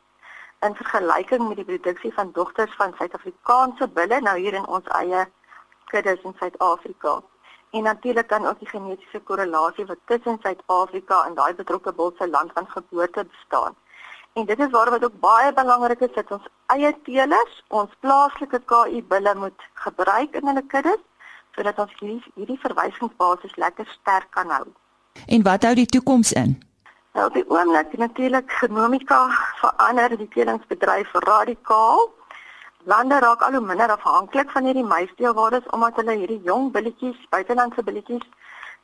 in 0.67 0.77
vergelyking 0.77 1.49
met 1.49 1.57
die 1.57 1.69
produksie 1.71 2.13
van 2.15 2.33
dogters 2.33 2.75
van 2.77 2.95
Suid-Afrikaanse 2.99 3.89
bulle 3.99 4.21
nou 4.21 4.37
hier 4.39 4.59
in 4.61 4.69
ons 4.79 4.93
eie 5.01 5.25
kuddes 5.91 6.23
in 6.29 6.37
Suid-Afrika 6.39 7.17
en 7.71 7.83
natuurlik 7.83 8.29
dan 8.29 8.47
ook 8.47 8.59
die 8.59 8.69
genetiese 8.69 9.21
korrelasie 9.21 9.87
wat 9.87 9.99
tussen 10.05 10.39
Suid-Afrika 10.43 11.25
en 11.27 11.35
daai 11.35 11.55
betrokke 11.55 11.93
bul 11.93 12.15
se 12.19 12.29
land 12.31 12.53
van 12.53 12.71
geboorte 12.71 13.25
bestaan. 13.25 13.77
En 14.37 14.45
dit 14.45 14.59
is 14.59 14.71
waar 14.71 14.91
wat 14.91 15.05
ook 15.05 15.21
baie 15.21 15.53
belangrik 15.53 16.01
is 16.01 16.15
dat 16.15 16.31
ons 16.31 16.49
eie 16.75 16.91
teelers, 17.05 17.63
ons 17.69 17.93
plaaslike 18.01 18.61
KI 18.73 19.01
bulle 19.13 19.35
moet 19.35 19.69
gebruik 19.85 20.35
in 20.37 20.51
hulle 20.51 20.63
kuddes 20.73 21.03
sodat 21.57 21.79
ons 21.81 21.93
hierdie 22.01 22.33
hierdie 22.35 22.59
verwysingsbasis 22.61 23.55
lekker 23.57 23.89
sterk 23.95 24.29
kan 24.37 24.51
hou. 24.53 24.67
En 25.27 25.43
wat 25.47 25.65
hou 25.65 25.73
die 25.79 25.89
toekoms 25.89 26.35
in? 26.37 26.53
Nou 27.17 27.31
die 27.33 27.47
oomblik 27.49 27.97
natuurlik 27.97 28.53
genomika 28.61 29.23
verander 29.63 30.19
die 30.21 30.29
teelingsbedryf 30.35 31.17
radikaal 31.25 32.05
Lande 32.87 33.19
raak 33.19 33.41
al 33.43 33.57
hoe 33.57 33.65
minder 33.67 33.91
afhanklik 33.91 34.51
van 34.55 34.69
hierdie 34.69 34.85
muisteelwaardes 34.87 35.73
omdat 35.75 35.97
hulle 35.99 36.15
hierdie 36.21 36.43
jong 36.45 36.69
billetjies, 36.77 37.17
buitelandse 37.33 37.83
billetjies, 37.89 38.29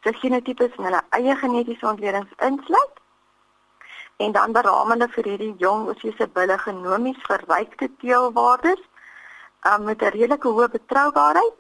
se 0.03 0.13
genotipes 0.23 0.75
in 0.79 0.89
hulle 0.89 1.03
eie 1.19 1.37
genetiese 1.45 1.87
ontledings 1.87 2.33
insluit. 2.49 3.02
En 4.23 4.33
dan 4.33 4.53
beraam 4.55 4.91
hulle 4.95 5.09
vir 5.15 5.29
hierdie 5.31 5.55
jong 5.59 5.89
ossiese 5.91 6.27
bulle 6.39 6.57
genomies 6.65 7.23
verrykte 7.29 7.89
teelwaardes 8.03 8.83
um, 9.71 9.85
met 9.89 10.03
'n 10.03 10.15
redelike 10.17 10.49
hoë 10.49 10.69
betroubaarheid 10.75 11.57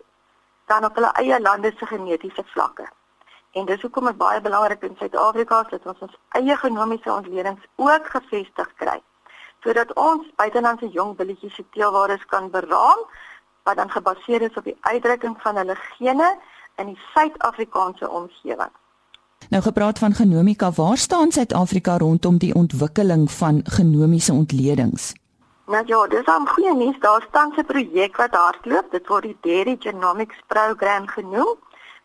dan 0.70 0.84
op 0.88 0.94
hulle 0.94 1.10
eie 1.22 1.40
lande 1.40 1.72
se 1.76 1.86
genetiese 1.86 2.44
vlakke. 2.52 2.86
En 3.52 3.64
dis 3.66 3.82
hoekom 3.82 4.04
dit 4.10 4.16
baie 4.16 4.40
belangrik 4.40 4.82
in 4.82 4.96
Suid-Afrika 4.98 5.60
is 5.64 5.72
dat 5.74 5.86
ons 5.86 6.04
ons 6.06 6.18
eie 6.38 6.56
genomiese 6.56 7.12
ontledings 7.12 7.66
ook 7.76 8.06
gevestig 8.16 8.74
kry 8.74 9.00
sodat 9.62 9.92
ons 9.94 10.30
buitelandse 10.36 10.88
jong 10.90 11.16
billetjies 11.16 11.54
se 11.54 11.64
teelwaardes 11.74 12.24
kan 12.26 12.50
beraam 12.50 13.02
wat 13.62 13.76
dan 13.76 13.90
gebaseer 13.90 14.42
is 14.42 14.56
op 14.60 14.64
die 14.64 14.78
uitdrukking 14.80 15.36
van 15.42 15.56
hulle 15.56 15.76
gene 15.76 16.30
in 16.76 16.86
die 16.86 17.00
Suid-Afrikaanse 17.14 18.10
omgewing. 18.10 18.72
Nou 19.50 19.62
gepraat 19.62 19.98
van 19.98 20.12
genomika, 20.12 20.70
waar 20.70 20.96
staan 20.96 21.32
Suid-Afrika 21.32 21.98
rondom 21.98 22.38
die 22.38 22.54
ontwikkeling 22.54 23.30
van 23.30 23.60
genomiese 23.64 24.32
ontledings? 24.32 25.12
Nou 25.66 25.82
ja, 25.86 26.06
dis 26.06 26.26
'n 26.26 26.46
goeie 26.46 26.74
nuus. 26.74 26.98
Daar 27.00 27.24
staan 27.28 27.52
'n 27.56 27.64
projek 27.64 28.16
wat 28.16 28.34
hardloop. 28.34 28.90
Dit 28.90 29.06
word 29.06 29.22
die 29.22 29.36
Dairy 29.40 29.76
Genomics 29.78 30.38
Program 30.46 31.08
genoem 31.08 31.56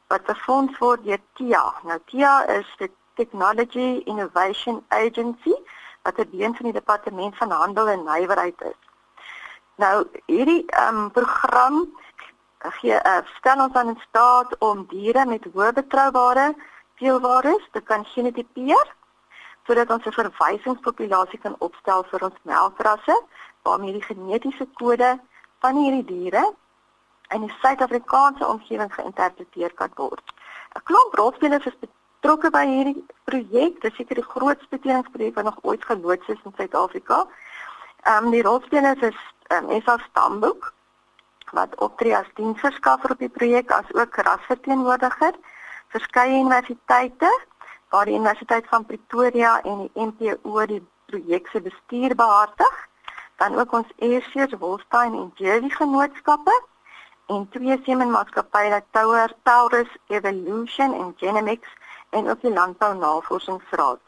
wat 0.08 0.26
befonds 0.26 0.78
word 0.78 1.04
deur 1.04 1.20
TIA. 1.34 1.74
Nou 1.84 2.00
TIA 2.06 2.48
is 2.48 2.76
die 2.78 2.92
Technology 3.14 4.02
Innovation 4.06 4.84
Agency 4.88 5.56
wat 6.02 6.18
'n 6.18 6.30
deel 6.32 6.54
van 6.54 6.66
die 6.66 6.74
departement 6.74 7.38
van 7.38 7.52
handel 7.52 7.88
en 7.88 8.04
nywerheid 8.04 8.62
is. 8.62 8.80
Nou 9.76 10.08
hierdie 10.26 10.64
ehm 10.66 10.98
um, 10.98 11.12
program 11.12 11.76
gee 12.60 12.94
uh, 12.94 13.18
stel 13.38 13.64
ons 13.64 13.74
aan 13.74 13.88
in 13.88 14.02
staat 14.10 14.58
om 14.60 14.86
diere 14.90 15.26
met 15.26 15.46
hoë 15.54 15.74
betroubare 15.74 16.56
teelwaardes 17.00 17.68
te 17.72 17.82
kan 17.82 18.06
genotipeer 18.14 18.94
sodat 19.68 19.90
ons 19.92 20.06
'n 20.06 20.18
verwysingspopulasie 20.20 21.40
kan 21.40 21.56
opstel 21.60 22.04
vir 22.12 22.24
ons 22.24 22.40
melkrasse 22.42 23.16
waarmee 23.64 23.98
die 23.98 24.08
genetiese 24.10 24.68
kode 24.74 25.20
van 25.60 25.76
hierdie 25.76 26.06
diere 26.06 26.54
in 27.36 27.42
die 27.42 27.56
Suid-Afrikaanse 27.62 28.48
omgewing 28.48 28.94
geïnterpreteer 28.94 29.74
kan 29.74 29.92
word. 29.96 30.24
'n 30.76 30.84
Klomp 30.84 31.14
rolspelers 31.14 31.66
is 31.66 31.80
betrokke 31.80 32.50
by 32.50 32.66
hierdie 32.66 33.06
projek. 33.24 33.82
Dit 33.82 33.92
is 33.92 33.98
seker 33.98 34.16
die 34.16 34.30
grootste 34.34 34.80
teeningsprojek 34.80 35.36
wat 35.36 35.44
nog 35.44 35.60
ooit 35.62 35.86
geloods 35.86 36.28
is 36.28 36.44
in 36.44 36.54
Suid-Afrika. 36.58 37.28
Ehm 38.04 38.26
um, 38.26 38.32
die 38.32 38.42
rolspelers 38.42 39.02
is 39.02 39.20
ehm 39.48 39.70
um, 39.70 39.82
SA 39.82 39.98
Stamboek 40.10 40.74
wat 41.52 41.76
optree 41.76 42.16
as 42.16 42.28
diensverskaffer 42.36 43.12
op 43.12 43.20
die 43.20 43.30
projek 43.30 43.72
as 43.72 43.94
ook 43.94 44.16
rasverteenwoordiger. 44.16 45.34
Verskeie 45.88 46.40
universiteite, 46.40 47.30
waar 47.90 48.06
die 48.06 48.16
Universiteit 48.16 48.68
van 48.68 48.86
Pretoria 48.86 49.62
en 49.64 49.78
die 49.86 50.06
NPO 50.06 50.66
die 50.66 50.82
projek 51.06 51.48
se 51.48 51.62
bestuur 51.62 52.16
behartig, 52.16 52.88
dan 53.38 53.56
ook 53.56 53.72
ons 53.72 53.94
Ayrshire, 54.00 54.58
Wolstein 54.58 55.14
en 55.14 55.32
Jersey 55.36 55.70
genootskappe 55.70 56.56
en 57.28 57.48
twee 57.50 57.80
semenmaatskappye 57.86 58.82
Tower, 58.92 59.34
Taurus 59.44 59.96
Evolution 60.08 60.94
en 60.94 61.14
Genomics 61.18 61.70
en 62.10 62.30
ook 62.30 62.42
die 62.42 62.54
Landbou 62.54 62.94
Navorsingsraad. 62.98 64.00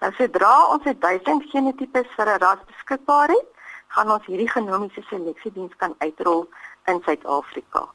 Nou 0.00 0.12
sodra 0.18 0.54
ons 0.76 0.84
1000 0.84 1.50
genotipes 1.52 2.14
vir 2.16 2.28
'n 2.34 2.38
ras 2.44 2.64
beskikbaar 2.66 3.28
het, 3.28 3.48
gaan 3.88 4.10
ons 4.10 4.26
hierdie 4.26 4.50
genomiese 4.50 5.02
seleksiediens 5.08 5.76
kan 5.76 5.94
uitrol 5.98 6.48
in 6.84 7.00
Suid-Afrika. 7.04 7.88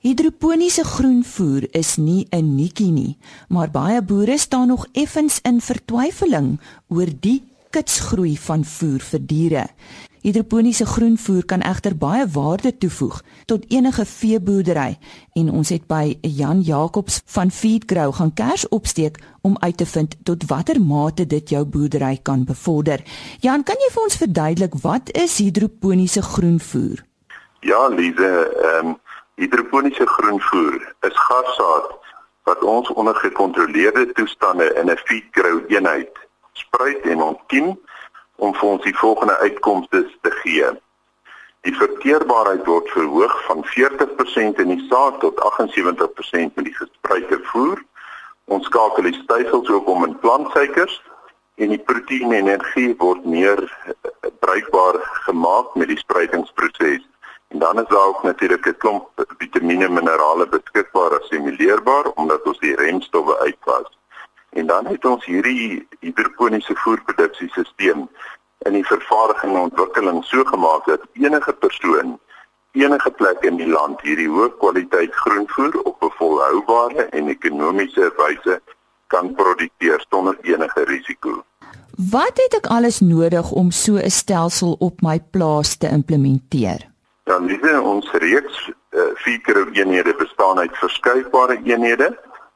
Hidroponiese 0.00 0.80
groenvoer 0.84 1.66
is 1.76 1.96
nie 1.96 2.26
'n 2.30 2.54
nikkie 2.54 2.90
nie, 2.90 3.18
maar 3.48 3.70
baie 3.70 4.02
boere 4.02 4.38
staan 4.38 4.68
nog 4.68 4.86
effens 4.92 5.40
in 5.42 5.60
vertwyfeling 5.60 6.60
oor 6.88 7.06
die 7.20 7.42
kitsgroei 7.70 8.38
van 8.38 8.64
voer 8.64 9.00
vir 9.00 9.20
diere. 9.26 9.66
Hidroponiese 10.20 10.86
groenvoer 10.86 11.44
kan 11.44 11.60
egter 11.60 11.96
baie 11.96 12.26
waarde 12.26 12.78
toevoeg 12.78 13.22
tot 13.44 13.64
enige 13.68 14.04
veeboerdery 14.04 14.98
en 15.34 15.50
ons 15.50 15.68
het 15.68 15.86
by 15.86 16.18
Jan 16.22 16.60
Jacobs 16.60 17.20
van 17.24 17.50
Feedgrow 17.50 18.14
gaan 18.14 18.34
kers 18.34 18.68
opsteek 18.68 19.20
om 19.42 19.56
uit 19.60 19.76
te 19.76 19.86
vind 19.86 20.16
tot 20.22 20.46
watter 20.46 20.80
mate 20.80 21.26
dit 21.26 21.48
jou 21.48 21.64
boerdery 21.64 22.18
kan 22.22 22.44
bevorder. 22.44 23.04
Jan, 23.40 23.62
kan 23.62 23.76
jy 23.76 23.92
vir 23.92 24.02
ons 24.02 24.16
verduidelik 24.16 24.74
wat 24.82 25.12
is 25.12 25.38
hidroponiese 25.38 26.22
groenvoer? 26.22 27.04
Ja, 27.60 27.88
Lize, 27.88 28.56
ehm 28.64 28.86
um 28.86 28.98
Hidroponiese 29.40 30.06
groenvoer 30.06 30.94
is 31.00 31.16
gassaad 31.16 31.94
wat 32.44 32.64
ons 32.64 32.90
onder 32.90 33.14
gekontroleerde 33.14 34.12
toestande 34.12 34.66
in 34.74 34.90
'n 34.90 35.00
feedgrow 35.04 35.60
eenheid 35.66 36.18
spruit 36.52 37.00
en 37.00 37.22
ontkiem 37.22 37.80
om 38.36 38.54
vir 38.54 38.68
ons 38.68 38.82
die 38.82 38.96
volgende 38.96 39.36
uitkomste 39.38 40.10
te 40.20 40.30
gee. 40.30 40.68
Die 41.60 41.74
verteerbaarheid 41.76 42.66
word 42.66 42.90
verhoog 42.90 43.44
van 43.44 43.64
40% 43.64 44.60
in 44.64 44.68
die 44.74 44.86
saad 44.90 45.20
tot 45.20 45.40
78% 45.40 46.54
met 46.54 46.64
die 46.64 46.76
gespruite 46.76 47.40
voer. 47.42 47.82
Ons 48.44 48.66
skakel 48.66 49.02
die 49.02 49.20
stysels 49.22 49.68
ook 49.68 49.88
om 49.88 50.04
in 50.04 50.18
plantsuikers 50.18 51.02
en 51.54 51.68
die 51.68 51.84
proteïen 51.90 52.32
en 52.32 52.46
energie 52.48 52.94
word 52.98 53.24
meer 53.24 53.64
bruikbaar 54.38 55.00
gemaak 55.28 55.74
met 55.74 55.88
die 55.88 55.98
spruitingsproses. 55.98 57.09
En 57.50 57.58
dan 57.58 57.80
is 57.80 57.88
daar 57.88 58.06
ook 58.06 58.22
natuurlik 58.22 58.66
'n 58.66 58.76
klomp 58.78 59.08
vitamiene 59.38 59.84
en 59.84 59.92
minerale 59.92 60.48
beskikbaar 60.48 61.20
assimileerbaar 61.20 62.06
omdat 62.14 62.42
ons 62.42 62.58
die 62.58 62.76
remstowwe 62.76 63.38
uitwas. 63.38 63.98
En 64.50 64.66
dan 64.66 64.86
het 64.86 65.04
ons 65.04 65.24
hierdie 65.24 65.86
hidroponiese 66.00 66.74
voerproduksiesisteem 66.76 68.08
in 68.58 68.72
die 68.72 68.86
vervaardiging 68.86 69.52
en 69.54 69.60
ontwikkeling 69.60 70.24
so 70.24 70.44
gemaak 70.44 70.86
dat 70.86 71.00
enige 71.12 71.52
persoon 71.52 72.18
enige 72.72 73.10
plek 73.10 73.38
in 73.40 73.56
die 73.56 73.68
land 73.68 74.00
hierdie 74.00 74.28
hoë 74.28 74.50
kwaliteit 74.58 75.14
groenvoer 75.14 75.80
op 75.82 76.02
'n 76.02 76.12
volhoubare 76.18 77.02
en 77.02 77.28
ekonomiese 77.28 78.12
wyse 78.16 78.60
kan 79.06 79.34
produseer 79.34 80.04
sonder 80.10 80.38
enige 80.42 80.84
risiko. 80.84 81.42
Wat 82.10 82.32
het 82.34 82.54
ek 82.54 82.66
alles 82.66 83.00
nodig 83.00 83.50
om 83.50 83.70
so 83.70 83.96
'n 83.96 84.10
stelsel 84.10 84.76
op 84.78 85.00
my 85.00 85.20
plaas 85.30 85.76
te 85.76 85.88
implementeer? 85.88 86.89
Dan 87.30 87.44
liewe 87.46 87.80
ons 87.80 88.08
reeks 88.10 88.56
uh, 88.90 89.02
vier 89.22 89.58
eenhede 89.72 90.14
bestaan 90.18 90.58
uit 90.58 90.78
verskuifbare 90.78 91.60
eenhede 91.62 92.08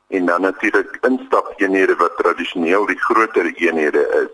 en 0.09 0.27
dan 0.27 0.41
natuurlik 0.41 0.99
instapeenhede 1.07 1.95
wat 1.97 2.17
tradisioneel 2.17 2.87
die 2.87 2.99
groter 2.99 3.53
eenhede 3.55 4.03
is. 4.23 4.33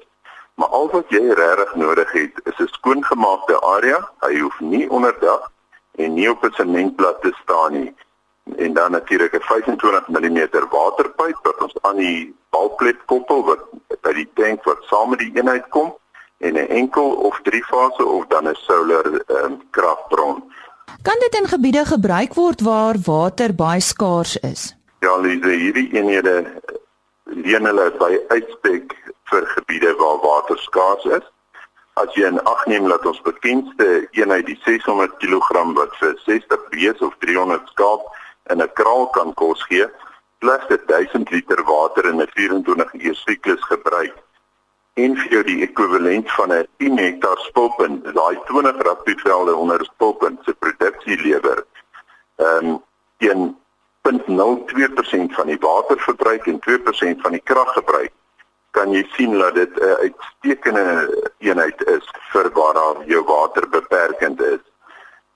Maar 0.54 0.68
al 0.68 0.88
wat 0.90 1.12
jy 1.12 1.20
regtig 1.40 1.74
nodig 1.74 2.12
het 2.12 2.40
is 2.44 2.58
'n 2.58 2.72
skoongemaakte 2.72 3.60
area. 3.60 4.00
Hy 4.20 4.38
hoef 4.38 4.60
nie 4.60 4.90
onderdag 4.90 5.52
en 5.96 6.14
nie 6.14 6.30
op 6.30 6.44
'n 6.44 6.52
sementplat 6.52 7.20
te 7.22 7.36
staan 7.42 7.72
nie. 7.72 7.94
En 8.56 8.72
dan 8.72 8.90
natuurlik 8.90 9.36
'n 9.36 9.44
25 9.52 10.08
mm 10.08 10.40
waterpyp 10.70 11.38
wat 11.42 11.62
ons 11.62 11.76
aan 11.80 11.96
die 11.96 12.34
balklet 12.50 13.04
koppel 13.04 13.44
wat 13.44 13.60
by 14.00 14.12
die 14.12 14.30
tank 14.34 14.64
wat 14.64 14.80
saam 14.82 15.10
met 15.10 15.18
die 15.18 15.32
eenheid 15.34 15.68
kom 15.68 15.96
en 16.40 16.54
'n 16.54 16.68
enkel 16.68 17.10
of 17.10 17.40
drie 17.42 17.64
fase 17.64 18.04
of 18.04 18.26
dan 18.26 18.48
'n 18.48 18.54
solar 18.54 19.06
um, 19.26 19.62
kragbron. 19.70 20.52
Kan 21.02 21.16
dit 21.18 21.34
in 21.40 21.48
gebiede 21.48 21.84
gebruik 21.84 22.34
word 22.34 22.60
waar 22.60 22.96
water 23.04 23.54
baie 23.54 23.80
skaars 23.80 24.36
is? 24.36 24.76
Ja, 25.00 25.16
Lise, 25.16 25.48
hierdie 25.48 25.88
eenhede 25.92 26.60
leen 27.24 27.64
hulle 27.64 27.92
by 27.98 28.18
uitspek 28.28 28.96
vir 29.24 29.46
gebiede 29.46 29.94
waar 29.96 30.20
water 30.22 30.58
skaars 30.58 31.04
is. 31.04 31.26
As 31.92 32.14
jy 32.14 32.26
in 32.26 32.42
ag 32.44 32.66
neem 32.66 32.88
dat 32.88 33.06
ons 33.06 33.20
bekendste 33.20 34.08
eenheid 34.10 34.46
die 34.46 34.60
600 34.64 35.16
kg 35.18 35.74
wat 35.74 35.96
vir 36.00 36.16
60 36.24 36.68
bees 36.70 37.00
of 37.00 37.14
300 37.18 37.68
skaap 37.68 38.02
in 38.50 38.62
'n 38.62 38.72
kraal 38.72 39.06
kan 39.06 39.34
kos 39.34 39.62
gee, 39.68 39.86
plus 40.38 40.64
1000 40.86 41.30
liter 41.30 41.64
water 41.64 42.04
in 42.08 42.20
'n 42.20 42.28
24 42.34 42.94
uur 42.94 43.14
siklus 43.14 43.62
gebruik 43.72 44.16
en 44.94 45.16
vir 45.16 45.32
jou 45.32 45.42
die 45.46 45.62
ekwivalent 45.62 46.30
van 46.32 46.52
'n 46.52 46.66
10 46.78 46.98
hektaar 46.98 47.38
spulpunt, 47.38 48.04
daai 48.14 48.38
20 48.46 48.76
rugbyvelde 48.82 49.54
onder 49.54 49.84
spulpunt 49.84 50.38
se 50.44 50.54
produksie 50.54 51.22
lewer. 51.22 51.64
Ehm 52.36 52.66
um, 52.66 52.82
teen 53.18 53.56
0.02% 54.02 55.34
van 55.38 55.46
die 55.46 55.58
waterverbruik 55.60 56.46
en 56.46 56.58
2% 56.60 57.20
van 57.20 57.32
die 57.32 57.42
kraggebruik 57.44 58.12
kan 58.70 58.92
jy 58.92 59.04
sien 59.12 59.38
dat 59.38 59.54
dit 59.54 59.80
'n 59.80 59.96
uitstekende 60.06 60.86
eenheid 61.38 61.84
is 61.86 62.10
vir 62.32 62.50
waar 62.52 62.74
daar 62.74 62.96
jou 63.06 63.24
water 63.24 63.68
beperkend 63.68 64.40
is. 64.40 64.62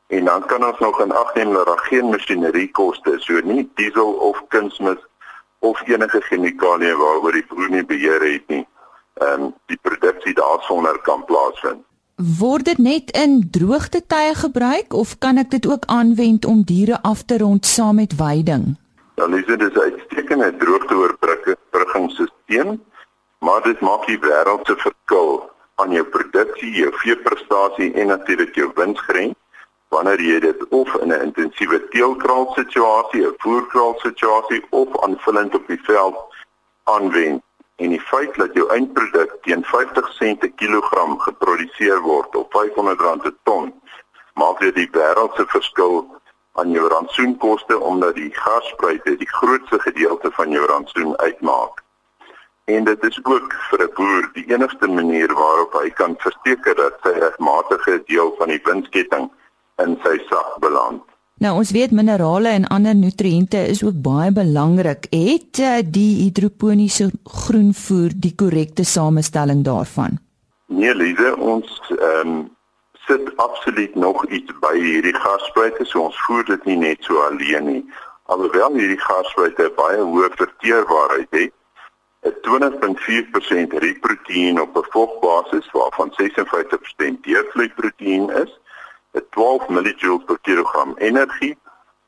En 0.06 0.24
dan 0.24 0.46
kan 0.46 0.64
ons 0.64 0.78
nog 0.78 1.00
in 1.00 1.12
ag 1.12 1.34
neem 1.34 1.52
dat 1.52 1.66
daar 1.66 1.78
geen 1.78 2.10
masjinerie 2.10 2.70
koste, 2.70 3.16
so 3.18 3.40
nie 3.44 3.70
diesel 3.74 4.12
of 4.12 4.42
kunsmis 4.48 5.02
of 5.58 5.88
enige 5.88 6.20
chemikalieë 6.20 6.96
waaroor 6.96 7.32
die 7.32 7.46
boer 7.48 7.70
nie 7.70 7.84
beheer 7.84 8.22
het 8.32 8.48
nie 8.48 8.66
ehm 9.14 9.42
um, 9.42 9.54
die 9.66 9.78
produksie 9.82 10.34
daarsonder 10.34 11.00
kan 11.00 11.24
plaasvind. 11.24 11.84
Word 12.38 12.64
dit 12.64 12.78
net 12.78 13.10
in 13.10 13.50
droogte 13.50 14.06
tye 14.06 14.34
gebruik 14.34 14.92
of 14.92 15.18
kan 15.18 15.36
ek 15.36 15.50
dit 15.50 15.66
ook 15.66 15.84
aanwend 15.86 16.44
om 16.44 16.62
diere 16.62 17.02
af 17.02 17.22
te 17.22 17.38
rond 17.38 17.66
saam 17.66 17.94
met 17.94 18.16
weiding? 18.16 18.76
Dan 19.14 19.34
is 19.34 19.46
dit 19.46 19.60
'n 19.60 19.78
uitstekende 19.78 20.56
droogteoorbruggingsstelsel, 20.56 22.78
maar 23.38 23.62
dit 23.62 23.80
maak 23.80 24.06
die 24.06 24.18
wêreld 24.18 24.66
se 24.66 24.76
verskil 24.76 25.50
aan 25.74 25.90
jou 25.90 26.04
produksie, 26.04 26.70
jou 26.70 26.92
veeprestasie 26.92 27.92
en 27.92 28.06
natuurlik 28.06 28.54
jou 28.54 28.70
winsgrens 28.74 29.34
wanneer 29.88 30.20
jy 30.20 30.40
dit 30.40 30.68
of 30.68 30.94
in 30.94 31.12
'n 31.12 31.22
intensiewe 31.22 31.88
teelkraal 31.88 32.52
situasie, 32.54 33.26
'n 33.26 33.34
voerkraal 33.36 33.94
situasie 33.98 34.64
of 34.70 35.02
aanvullend 35.02 35.54
op 35.54 35.66
die 35.66 35.80
veld 35.82 36.16
aanwend 36.84 37.42
en 37.76 37.90
die 37.90 38.00
feit 38.00 38.34
dat 38.34 38.54
jou 38.54 38.68
eindproduk 38.70 39.36
teen 39.42 39.64
50 39.64 40.12
sent 40.12 40.38
per 40.38 40.52
kilogram 40.62 41.18
geproduseer 41.18 42.00
word 42.00 42.36
op 42.36 42.54
R500 42.60 43.22
per 43.22 43.34
ton 43.42 43.72
maak 44.34 44.60
dit 44.60 44.74
die 44.74 44.90
wêreldse 44.94 45.46
verskil 45.54 46.04
aan 46.54 46.70
jou 46.70 46.88
rantsoenkoste 46.88 47.78
omdat 47.78 48.14
die 48.14 48.30
gasspryse 48.34 49.16
die 49.18 49.30
grootste 49.30 49.78
gedeelte 49.86 50.30
van 50.34 50.50
jou 50.50 50.66
rantsoen 50.70 51.16
uitmaak. 51.18 51.82
En 52.64 52.84
dit 52.84 53.02
is 53.04 53.18
ook 53.22 53.54
vir 53.70 53.82
'n 53.82 53.94
boer 53.94 54.30
die 54.32 54.46
enigste 54.54 54.86
manier 54.86 55.34
waarop 55.34 55.72
hy 55.72 55.90
kan 55.90 56.14
verseker 56.18 56.74
dat 56.74 56.94
sy 57.02 57.12
regmatige 57.26 58.02
deel 58.06 58.34
van 58.38 58.48
die 58.48 58.60
winsketting 58.64 59.30
in 59.76 59.98
sy 60.02 60.16
sak 60.30 60.58
beland. 60.58 61.02
Nou 61.42 61.56
ons 61.58 61.70
weet 61.74 61.90
minerale 61.90 62.48
en 62.48 62.66
ander 62.70 62.94
nutriënte 62.94 63.58
is 63.66 63.82
ook 63.84 63.96
baie 64.02 64.30
belangrik. 64.32 65.06
Het 65.10 65.58
uh, 65.58 65.78
die 65.82 66.22
hidroponiese 66.22 67.10
groenvoer 67.24 68.14
die 68.14 68.34
korrekte 68.34 68.84
samestelling 68.84 69.64
daarvan? 69.64 70.18
Nee, 70.66 70.94
Lize, 70.94 71.36
ons 71.36 71.80
ehm 71.98 72.28
um, 72.28 72.52
sit 73.06 73.36
absoluut 73.36 73.94
nog 73.94 74.26
iets 74.26 74.52
by 74.60 74.72
hierdie 74.80 75.14
gasspruite, 75.14 75.84
so 75.84 76.06
ons 76.06 76.20
voer 76.24 76.44
dit 76.48 76.64
nie 76.64 76.76
net 76.76 77.04
so 77.04 77.20
alleen 77.26 77.66
nie. 77.68 77.82
Alhoewel 78.32 78.78
hierdie 78.78 79.00
gasspruite 79.00 79.66
baie 79.76 79.98
hoë 80.00 80.30
verteerbaarheid 80.38 81.36
het, 81.36 81.52
'n 82.24 82.32
20.4% 82.46 83.76
riproteïen 83.84 84.60
op 84.60 84.76
'n 84.76 84.86
vogbasis 84.90 85.70
waarvan 85.70 86.12
56% 86.16 87.22
diervloeiproteïen 87.24 88.30
is, 88.44 88.60
12 89.30 89.68
mJ 89.68 90.18
per 90.26 90.38
kilogram 90.42 90.94
energie 90.98 91.56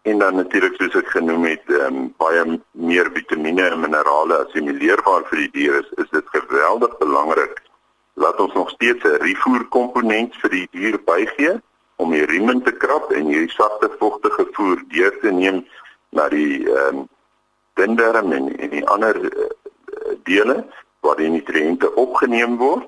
en 0.02 0.18
dan 0.18 0.36
natuurlik 0.38 0.74
soos 0.78 0.94
ek 0.94 1.08
genoem 1.10 1.44
het, 1.50 1.62
um, 1.68 2.14
baie 2.18 2.42
meer 2.70 3.10
vitamiene 3.14 3.64
en 3.66 3.80
minerale 3.80 4.36
assimileerbaar 4.44 5.24
vir 5.30 5.40
die 5.44 5.50
dier 5.56 5.80
is, 5.80 5.88
is 6.02 6.10
dit 6.14 6.34
geweldig 6.34 6.98
belangrik 6.98 7.62
dat 8.14 8.40
ons 8.40 8.54
nog 8.54 8.70
steeds 8.70 9.04
'n 9.04 9.18
rifoer 9.22 9.64
komponent 9.68 10.36
vir 10.42 10.50
die 10.50 10.68
dier 10.70 10.98
bygee 11.04 11.60
om 11.96 12.10
die 12.10 12.24
riemen 12.24 12.62
te 12.62 12.72
krap 12.72 13.10
en 13.12 13.26
hierdie 13.26 13.50
sagte 13.50 13.90
vogtige 13.98 14.46
voer 14.52 14.82
deur 14.88 15.18
te 15.20 15.30
neem 15.30 15.66
na 16.10 16.28
die 16.28 16.64
ehm 16.64 16.96
um, 16.96 17.08
dinderm 17.74 18.32
en, 18.32 18.58
en 18.58 18.70
die 18.70 18.86
ander 18.88 19.16
uh, 19.20 19.50
dele 20.24 20.64
waar 21.00 21.16
die 21.16 21.28
nutriënte 21.28 21.94
opgeneem 21.94 22.56
word. 22.56 22.86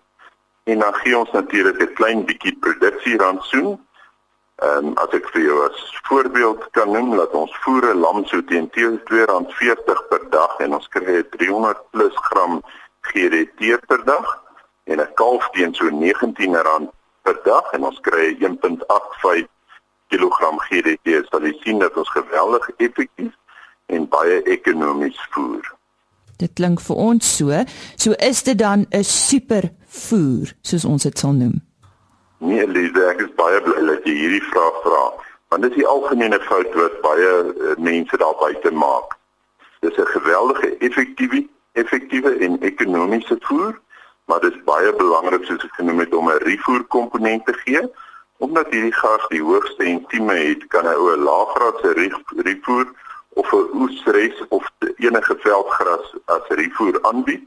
En 0.65 0.79
dan 0.79 0.95
gee 0.95 1.19
ons 1.19 1.31
natuurlik 1.33 1.83
'n 1.83 1.95
klein 1.95 2.25
bietjie 2.25 2.57
produksierantsoen 2.61 3.77
Ehm 4.59 4.87
um, 4.87 4.95
as 4.99 5.13
ek 5.15 5.29
vir 5.31 5.43
jou 5.45 5.57
as 5.63 5.83
voorbeeld 6.09 6.65
kan 6.75 6.91
noem 6.91 7.13
dat 7.17 7.35
ons 7.39 7.53
voere 7.63 7.93
lam 7.95 8.25
so 8.27 8.43
teen 8.51 8.67
R2.40 8.75 10.01
per 10.11 10.25
dag 10.33 10.57
en 10.65 10.75
ons 10.75 10.89
kry 10.95 11.21
300 11.37 11.85
plus 11.95 12.17
gram 12.31 12.59
GDT 13.11 13.79
per 13.87 14.03
dag 14.09 14.27
en 14.91 14.99
'n 15.01 15.13
kalf 15.15 15.47
teen 15.55 15.75
so 15.75 15.87
R19 15.87 16.91
per 17.23 17.39
dag 17.45 17.71
en 17.73 17.87
ons 17.87 18.01
kry 18.01 18.35
1.85 18.41 19.47
kg 20.11 20.39
GDT. 20.67 21.23
Sal 21.31 21.47
jy 21.47 21.55
sien 21.63 21.79
dat 21.79 21.97
ons 21.97 22.11
geweldig 22.11 22.69
effektief 22.77 23.35
en 23.87 24.09
baie 24.09 24.43
ekonomies 24.43 25.21
voer. 25.31 25.63
Dit 26.39 26.53
klink 26.59 26.81
vir 26.81 26.97
ons 26.97 27.37
so, 27.37 27.65
so 27.97 28.13
is 28.19 28.43
dit 28.43 28.59
dan 28.59 28.87
'n 28.91 29.05
supervoer 29.05 30.55
soos 30.63 30.85
ons 30.85 31.03
dit 31.03 31.19
sal 31.19 31.33
noem. 31.33 31.68
Nee, 32.41 32.67
Lise, 32.67 33.03
ek 33.11 33.23
is 33.25 33.31
baie 33.35 33.59
bly 33.67 33.81
dat 33.83 34.05
jy 34.07 34.13
hierdie 34.15 34.45
vraag 34.53 34.77
vra, 34.85 35.01
want 35.51 35.65
dit 35.65 35.73
is 35.73 35.81
die 35.81 35.89
algemene 35.91 36.39
fout 36.47 36.77
wat 36.79 37.01
baie 37.03 37.31
uh, 37.51 37.73
mense 37.83 38.21
daar 38.23 38.37
buite 38.39 38.71
maak. 38.71 39.17
Dis 39.83 39.99
'n 39.99 40.07
geweldige 40.15 40.77
effektiewe 40.79 41.43
effektiewe 41.73 42.31
en 42.47 42.61
ekonomiese 42.63 43.37
voer, 43.41 43.75
maar 44.27 44.41
dit 44.41 44.55
is 44.55 44.63
baie 44.71 44.93
belangrik 44.95 45.45
soos 45.45 45.65
ek 45.67 45.75
genoem 45.81 45.99
het 45.99 46.15
om 46.15 46.31
'n 46.31 46.43
refoer 46.47 46.85
komponent 46.95 47.47
te 47.47 47.55
gee. 47.65 47.83
Omdat 48.39 48.71
hierdie 48.71 48.95
gas 48.95 49.29
die 49.29 49.43
hoogste 49.43 49.85
entieme 49.85 50.35
het, 50.35 50.67
kan 50.67 50.87
hy 50.87 50.95
'n 50.95 51.27
laaggraadse 51.27 51.91
refoer 52.47 52.87
of 53.35 53.53
'n 53.53 53.71
oesres 53.83 54.39
of 54.49 54.71
enige 54.97 55.37
veldgras 55.43 56.15
as 56.27 56.47
refoer 56.49 57.03
aanbied 57.03 57.43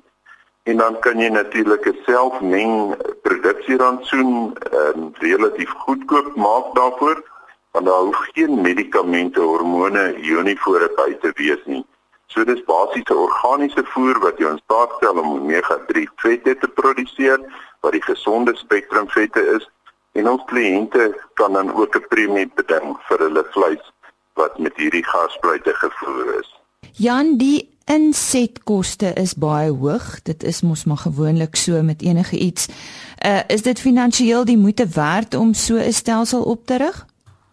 en 0.63 0.77
dan 0.77 0.99
kan 0.99 1.19
jy 1.19 1.29
natuurlik 1.29 1.85
'n 1.85 1.97
selfmeng 2.05 2.95
produksierantsoen 3.21 4.53
ehm 4.71 4.99
um, 4.99 5.11
relatief 5.19 5.69
goedkoop 5.69 6.35
maak 6.35 6.75
daarvoor 6.75 7.23
want 7.71 7.85
daar 7.85 8.03
hoef 8.03 8.27
geen 8.33 8.61
medikamente, 8.61 9.39
hormone, 9.39 10.17
ionifore 10.21 10.91
by 10.95 11.13
te 11.21 11.31
wees 11.35 11.63
nie. 11.65 11.85
So 12.27 12.43
dis 12.43 12.63
basiese 12.63 13.15
organiese 13.15 13.83
voer 13.93 14.19
wat 14.19 14.37
jou 14.37 14.51
in 14.51 14.61
staat 14.63 14.91
stel 14.97 15.19
om 15.19 15.39
omega-3 15.39 16.03
vette 16.15 16.57
te 16.57 16.67
produseer 16.67 17.39
wat 17.79 17.91
die 17.91 18.03
gesonde 18.03 18.55
spektrum 18.55 19.09
vette 19.09 19.41
is 19.55 19.69
en 20.11 20.29
ons 20.29 20.43
kliënte 20.51 21.11
kan 21.33 21.53
dan 21.53 21.73
ook 21.73 21.95
'n 21.95 22.07
premie 22.07 22.47
beding 22.55 22.97
vir 23.07 23.17
hulle 23.17 23.43
vleis 23.51 23.91
wat 24.33 24.59
met 24.59 24.75
hierdie 24.75 25.05
gasspruite 25.05 25.73
gevoer 25.73 26.39
is. 26.39 26.49
Jan, 26.91 27.37
die 27.37 27.69
insetkoste 27.91 29.13
is 29.19 29.33
baie 29.35 29.71
hoog. 29.71 30.21
Dit 30.23 30.43
is 30.43 30.61
mos 30.61 30.85
maar 30.85 31.01
gewoonlik 31.03 31.55
so 31.55 31.81
met 31.83 32.01
enige 32.01 32.37
iets. 32.37 32.67
Uh 33.25 33.39
is 33.47 33.61
dit 33.61 33.79
finansiëel 33.79 34.45
die 34.45 34.57
moeite 34.57 34.87
werd 34.95 35.35
om 35.35 35.53
so 35.53 35.75
'n 35.75 35.91
stelsel 35.91 36.43
op 36.43 36.65
te 36.65 36.77
rig? 36.77 37.05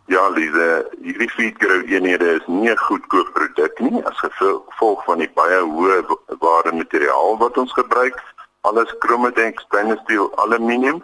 Ja, 0.06 0.28
Lise, 0.28 0.88
hierdie 1.02 1.30
feedgrow 1.30 1.90
eenhede 1.90 2.34
is 2.34 2.46
nie 2.46 2.70
'n 2.70 2.76
goedkoop 2.76 3.30
produk 3.32 3.78
nie 3.78 4.04
as 4.04 4.18
gevolg 4.18 5.04
van 5.04 5.18
die 5.18 5.30
baie 5.34 5.60
hoë 5.60 5.98
waarde 6.38 6.72
materiaal 6.72 7.36
wat 7.38 7.58
ons 7.58 7.72
gebruik. 7.72 8.22
Alles 8.60 8.94
chromadex, 8.98 9.62
stainless 9.62 10.02
steel, 10.02 10.36
aluminium 10.36 11.02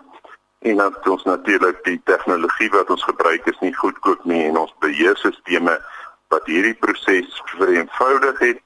en 0.59 0.77
dan 0.77 0.95
ons 1.05 1.23
natuurlik 1.23 1.85
die 1.85 2.01
tegnologie 2.05 2.71
wat 2.71 2.91
ons 2.91 3.05
gebruik 3.05 3.47
is 3.47 3.59
nie 3.61 3.75
goedkoop 3.75 4.25
nie 4.25 4.45
en 4.45 4.59
ons 4.59 4.75
beheerstelsels 4.79 5.81
wat 6.29 6.47
hierdie 6.47 6.75
proses 6.75 7.43
vereenvoudig 7.45 8.39
het 8.39 8.59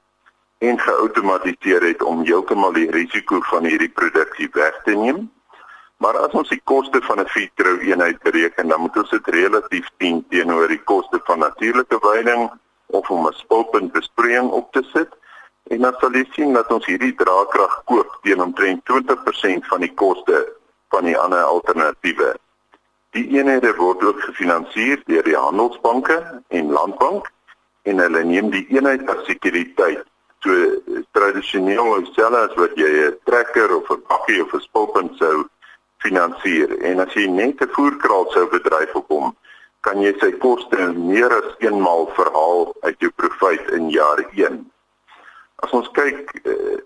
en 0.59 0.79
geautomatiseer 0.79 1.83
het 1.87 2.01
om 2.03 2.23
heeltemal 2.27 2.73
die 2.75 2.89
risiko 2.91 3.39
van 3.47 3.67
hierdie 3.67 3.91
produksie 3.95 4.49
weg 4.53 4.81
te 4.83 4.95
neem. 4.95 5.29
Maar 6.03 6.17
as 6.19 6.35
ons 6.35 6.51
die 6.51 6.61
koste 6.71 6.99
van 7.07 7.19
'n 7.19 7.27
feedgrow 7.27 7.79
eenheid 7.81 8.19
bereken, 8.23 8.67
dan 8.67 8.81
moet 8.81 8.97
ons 8.97 9.09
dit 9.09 9.27
relatief 9.27 9.87
sien 9.99 10.25
teenoor 10.29 10.67
die 10.67 10.83
koste 10.83 11.19
van 11.23 11.39
natuurlike 11.39 11.99
veiding 11.99 12.51
of 12.85 13.09
om 13.09 13.27
'n 13.27 13.33
spulpunt 13.33 13.91
besproeiing 13.91 14.51
op 14.51 14.71
te 14.71 14.83
sit. 14.93 15.09
En 15.67 15.81
dan 15.81 15.95
sal 15.99 16.11
jy 16.11 16.25
sien 16.31 16.53
dat 16.53 16.71
ons 16.71 16.85
hierdie 16.85 17.15
draagkrag 17.15 17.81
koop 17.85 18.19
teen 18.21 18.41
omtrent 18.41 18.85
20% 18.85 19.67
van 19.67 19.79
die 19.79 19.93
koste 19.93 20.53
van 20.89 21.03
die 21.03 21.17
ander 21.17 21.43
alternatiewe. 21.43 22.35
Die 23.11 23.27
eenhede 23.27 23.75
word 23.75 24.03
ook 24.03 24.21
gefinansier 24.21 25.01
deur 25.05 25.23
die 25.23 25.37
handelsbanke 25.37 26.41
en 26.47 26.71
landbank 26.71 27.31
en 27.81 27.99
hulle 27.99 28.23
neem 28.23 28.49
die 28.49 28.67
eenheid 28.69 29.09
as 29.09 29.25
sekuriteit 29.25 30.07
so 30.43 31.03
tradisioneel 31.11 32.05
selfs 32.13 32.37
as 32.43 32.55
wat 32.55 32.75
jy 32.77 32.91
'n 33.07 33.17
trekker 33.25 33.75
of 33.75 33.89
'n 33.91 34.03
bakkie 34.07 34.41
of 34.41 34.53
'n 34.53 34.65
spulpunt 34.67 35.17
sou 35.17 35.47
finansier 35.97 36.69
en 36.81 36.99
as 36.99 37.13
jy 37.13 37.27
net 37.27 37.61
'n 37.61 37.73
voerkraal 37.75 38.31
sou 38.31 38.45
bedryf 38.47 38.95
op 38.95 39.07
hom 39.07 39.35
kan 39.81 40.01
jy 40.01 40.11
sy 40.19 40.31
koste 40.43 40.77
meer 40.95 41.31
as 41.31 41.55
eenmaal 41.63 42.07
verhaal 42.17 42.73
uit 42.81 42.97
jou 42.99 43.11
profiet 43.15 43.69
in 43.77 43.89
jaar 43.89 44.19
1. 44.35 44.59
As 45.63 45.71
ons 45.71 45.87
kyk 45.95 46.33
eh, 46.43 46.79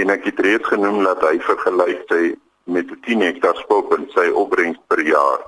en 0.00 0.10
ek 0.10 0.28
het 0.28 0.40
reeds 0.44 0.68
genoem 0.68 1.02
dat 1.04 1.24
hy 1.24 1.38
vergelyk 1.40 2.04
sy 2.12 2.34
met 2.64 2.90
'n 2.90 3.00
10 3.06 3.20
hektaar 3.20 3.56
spulpunt 3.56 4.12
sy 4.12 4.28
opbrengs 4.28 4.78
per 4.88 5.00
jaar, 5.00 5.40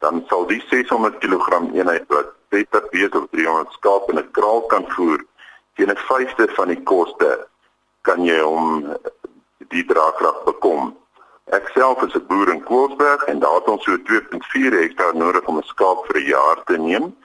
dan 0.00 0.24
sal 0.28 0.46
die 0.46 0.62
600 0.70 1.18
kg 1.18 1.74
eenheid 1.74 2.06
wat 2.08 2.34
beter 2.50 2.86
wees 2.90 3.10
of 3.10 3.26
300 3.30 3.72
skaap 3.72 4.10
in 4.10 4.18
'n 4.18 4.30
kraal 4.30 4.62
kan 4.66 4.86
voer 4.94 5.20
teen 5.76 5.90
'n 5.90 5.96
vyfde 6.08 6.48
van 6.54 6.68
die 6.68 6.82
koste 6.82 7.48
kan 8.02 8.24
jy 8.24 8.40
hom 8.40 8.96
die 9.68 9.84
draagkrag 9.84 10.44
bekom. 10.44 10.96
Ek 11.52 11.68
self 11.74 12.02
is 12.02 12.14
'n 12.14 12.26
boer 12.26 12.48
in 12.52 12.62
Koelsberg 12.62 13.22
en 13.24 13.38
daar 13.38 13.54
het 13.54 13.68
ons 13.68 13.84
so 13.84 13.96
2.4 13.96 14.72
hektaar 14.72 15.16
nodig 15.16 15.46
om 15.46 15.58
'n 15.58 15.70
skaap 15.72 16.06
vir 16.06 16.20
'n 16.20 16.26
jaar 16.26 16.64
te 16.64 16.76
neem 16.78 17.16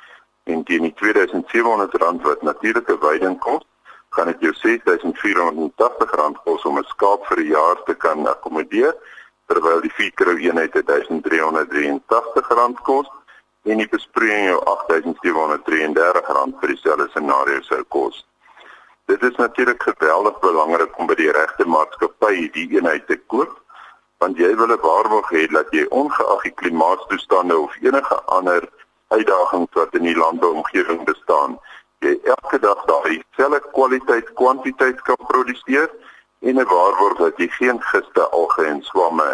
en 0.44 0.64
teen 0.64 0.82
die 0.82 0.94
2700 0.94 1.94
rand 1.94 2.22
wat 2.22 2.42
natuurlike 2.42 2.98
veiding 3.00 3.40
kos, 3.40 3.64
kan 4.10 4.28
dit 4.28 4.40
jou 4.40 4.54
6480 4.54 6.12
rand 6.12 6.38
kos 6.44 6.66
om 6.66 6.78
'n 6.78 6.84
skaap 6.84 7.26
vir 7.26 7.40
'n 7.40 7.48
jaar 7.48 7.84
te 7.84 7.96
kan 7.96 8.28
akkommodeer 8.28 8.96
terwyl 9.48 9.82
die 9.82 9.92
feedgrow 9.92 10.38
eenheid 10.38 10.76
1383 10.76 12.48
rand 12.50 12.82
kos 12.82 13.08
en 13.64 13.78
die 13.78 13.88
besproeiing 13.88 14.48
jou 14.48 14.62
8733 14.66 16.28
rand 16.28 16.56
vir 16.60 16.68
dieselfde 16.68 17.08
scenario 17.10 17.62
sou 17.62 17.84
kos. 17.84 18.27
Dit 19.08 19.24
is 19.24 19.36
natuurlik 19.36 19.84
geweldig 19.84 20.39
belangrik 20.39 20.98
om 21.00 21.08
by 21.08 21.15
die 21.15 21.32
regte 21.32 21.65
maatskappy 21.65 22.50
die 22.52 22.65
eenheid 22.76 23.06
te 23.08 23.15
koop 23.32 23.54
want 24.20 24.39
jy 24.41 24.50
wil 24.60 24.74
'n 24.74 24.82
waarborg 24.84 25.30
hê 25.32 25.46
dat 25.52 25.70
jy 25.72 25.86
ongeag 26.00 26.41
die 26.43 26.52
klimaatstoestande 26.62 27.58
of 27.58 27.76
enige 27.82 28.17
ander 28.38 28.67
uitdagings 29.08 29.74
wat 29.80 29.96
in 29.96 30.04
die 30.10 30.15
landbouomgewing 30.17 31.06
bestaan, 31.06 31.56
jy 32.00 32.20
elke 32.24 32.60
dag 32.60 32.82
daai 32.89 33.24
selfe 33.38 33.62
kwaliteit 33.78 34.34
kwantiteit 34.34 35.02
kan 35.02 35.22
produseer 35.28 35.88
en 36.39 36.60
'n 36.60 36.67
waarborg 36.74 37.17
dat 37.17 37.38
jy 37.38 37.48
geen 37.48 37.82
giste 37.82 38.30
alge 38.30 38.65
en 38.65 38.84
swamme 38.84 39.30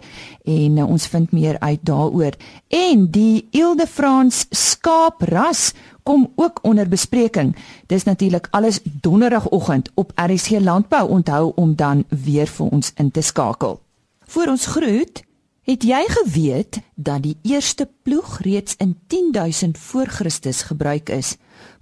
en 0.45 0.77
uh, 0.77 0.89
ons 0.89 1.07
vind 1.07 1.31
meer 1.31 1.59
uit 1.59 1.79
daaroor. 1.83 2.35
En 2.69 3.05
die 3.11 3.47
Ile-de-France 3.51 4.47
skaapras 4.51 5.73
kom 6.03 6.33
ook 6.35 6.59
onder 6.63 6.89
bespreking. 6.89 7.55
Dis 7.87 8.05
natuurlik 8.05 8.49
alles 8.51 8.81
donderdagoggend 8.83 9.91
op 9.95 10.13
RC 10.15 10.59
Landbou. 10.59 11.09
Onthou 11.09 11.53
om 11.55 11.77
dan 11.77 12.05
weer 12.09 12.51
vir 12.51 12.67
ons 12.67 12.91
in 12.97 13.11
te 13.11 13.23
skakel. 13.23 13.79
Voor 14.27 14.47
ons 14.47 14.67
groet, 14.67 15.23
het 15.63 15.87
jy 15.87 16.03
geweet 16.09 16.81
dat 16.95 17.23
die 17.23 17.39
eerste 17.43 17.87
ploeg 18.03 18.41
reeds 18.43 18.75
in 18.83 18.99
10000 19.07 19.79
voor 19.79 20.07
Christus 20.07 20.63
gebruik 20.63 21.09
is? 21.09 21.37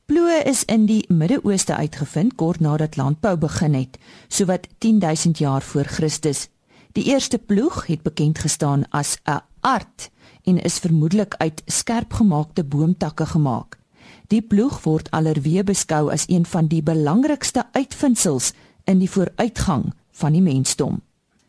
Ploë 0.09 0.39
is 0.49 0.63
in 0.73 0.87
die 0.89 1.03
Midde-Ooste 1.13 1.75
uitgevind 1.77 2.33
kort 2.41 2.63
nadat 2.65 2.95
landbou 2.97 3.35
begin 3.37 3.75
het, 3.77 3.99
sowat 4.33 4.65
10000 4.81 5.37
jaar 5.39 5.61
voor 5.63 5.85
Christus. 5.85 6.47
Die 6.97 7.05
eerste 7.13 7.37
ploeg 7.39 7.83
het 7.87 8.03
bekend 8.03 8.39
gestaan 8.39 8.87
as 8.89 9.19
'n 9.29 9.43
art 9.61 10.09
en 10.45 10.63
is 10.65 10.79
vermoedelik 10.79 11.35
uit 11.35 11.63
skerp 11.67 12.13
gemaakte 12.13 12.65
boomtakke 12.65 13.27
gemaak. 13.27 13.79
Die 14.27 14.41
ploeg 14.43 14.83
word 14.83 15.11
alerwee 15.11 15.65
beskou 15.65 16.11
as 16.13 16.25
een 16.29 16.47
van 16.47 16.67
die 16.67 16.83
belangrikste 16.83 17.67
uitvindsels 17.73 18.53
in 18.85 18.99
die 18.99 19.11
vooruitgang 19.11 19.93
van 20.11 20.33
die 20.33 20.43
mensdom. 20.43 21.01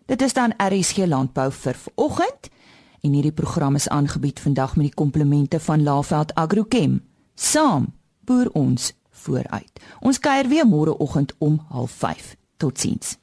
Dit 0.05 0.21
is 0.21 0.33
dan 0.33 0.53
RSG 0.57 0.97
Landbou 0.97 1.51
vir 1.51 1.75
vanoggend 1.75 2.49
en 3.01 3.13
hierdie 3.13 3.31
program 3.31 3.75
is 3.75 3.89
aangebied 3.89 4.39
vandag 4.39 4.75
met 4.75 4.85
die 4.85 4.95
komplemente 4.95 5.59
van 5.59 5.83
Laveld 5.83 6.35
Agrochem. 6.35 7.01
Saam 7.35 7.98
boer 8.29 8.49
ons 8.53 8.91
vooruit. 9.23 9.81
Ons 10.05 10.19
kuier 10.21 10.47
weer 10.47 10.67
môreoggend 10.67 11.33
om 11.37 11.59
05:30. 11.69 12.37
Totsiens. 12.57 13.17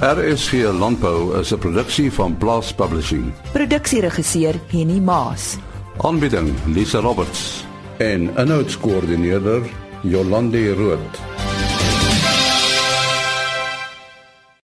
RSG 0.00 0.52
Landbou 0.78 1.38
is 1.40 1.52
'n 1.52 1.58
produksie 1.58 2.12
van 2.12 2.36
Blast 2.36 2.76
Publishing. 2.76 3.32
Produksieregisseur 3.52 4.54
Henny 4.68 5.00
Maas. 5.00 5.56
Aanbieding 5.96 6.52
Lisa 6.66 7.00
Roberts 7.00 7.64
en 7.98 8.30
'n 8.34 8.46
notas 8.46 8.78
koördineerder 8.78 9.62
Jolande 10.02 10.74
Rooi. 10.74 11.55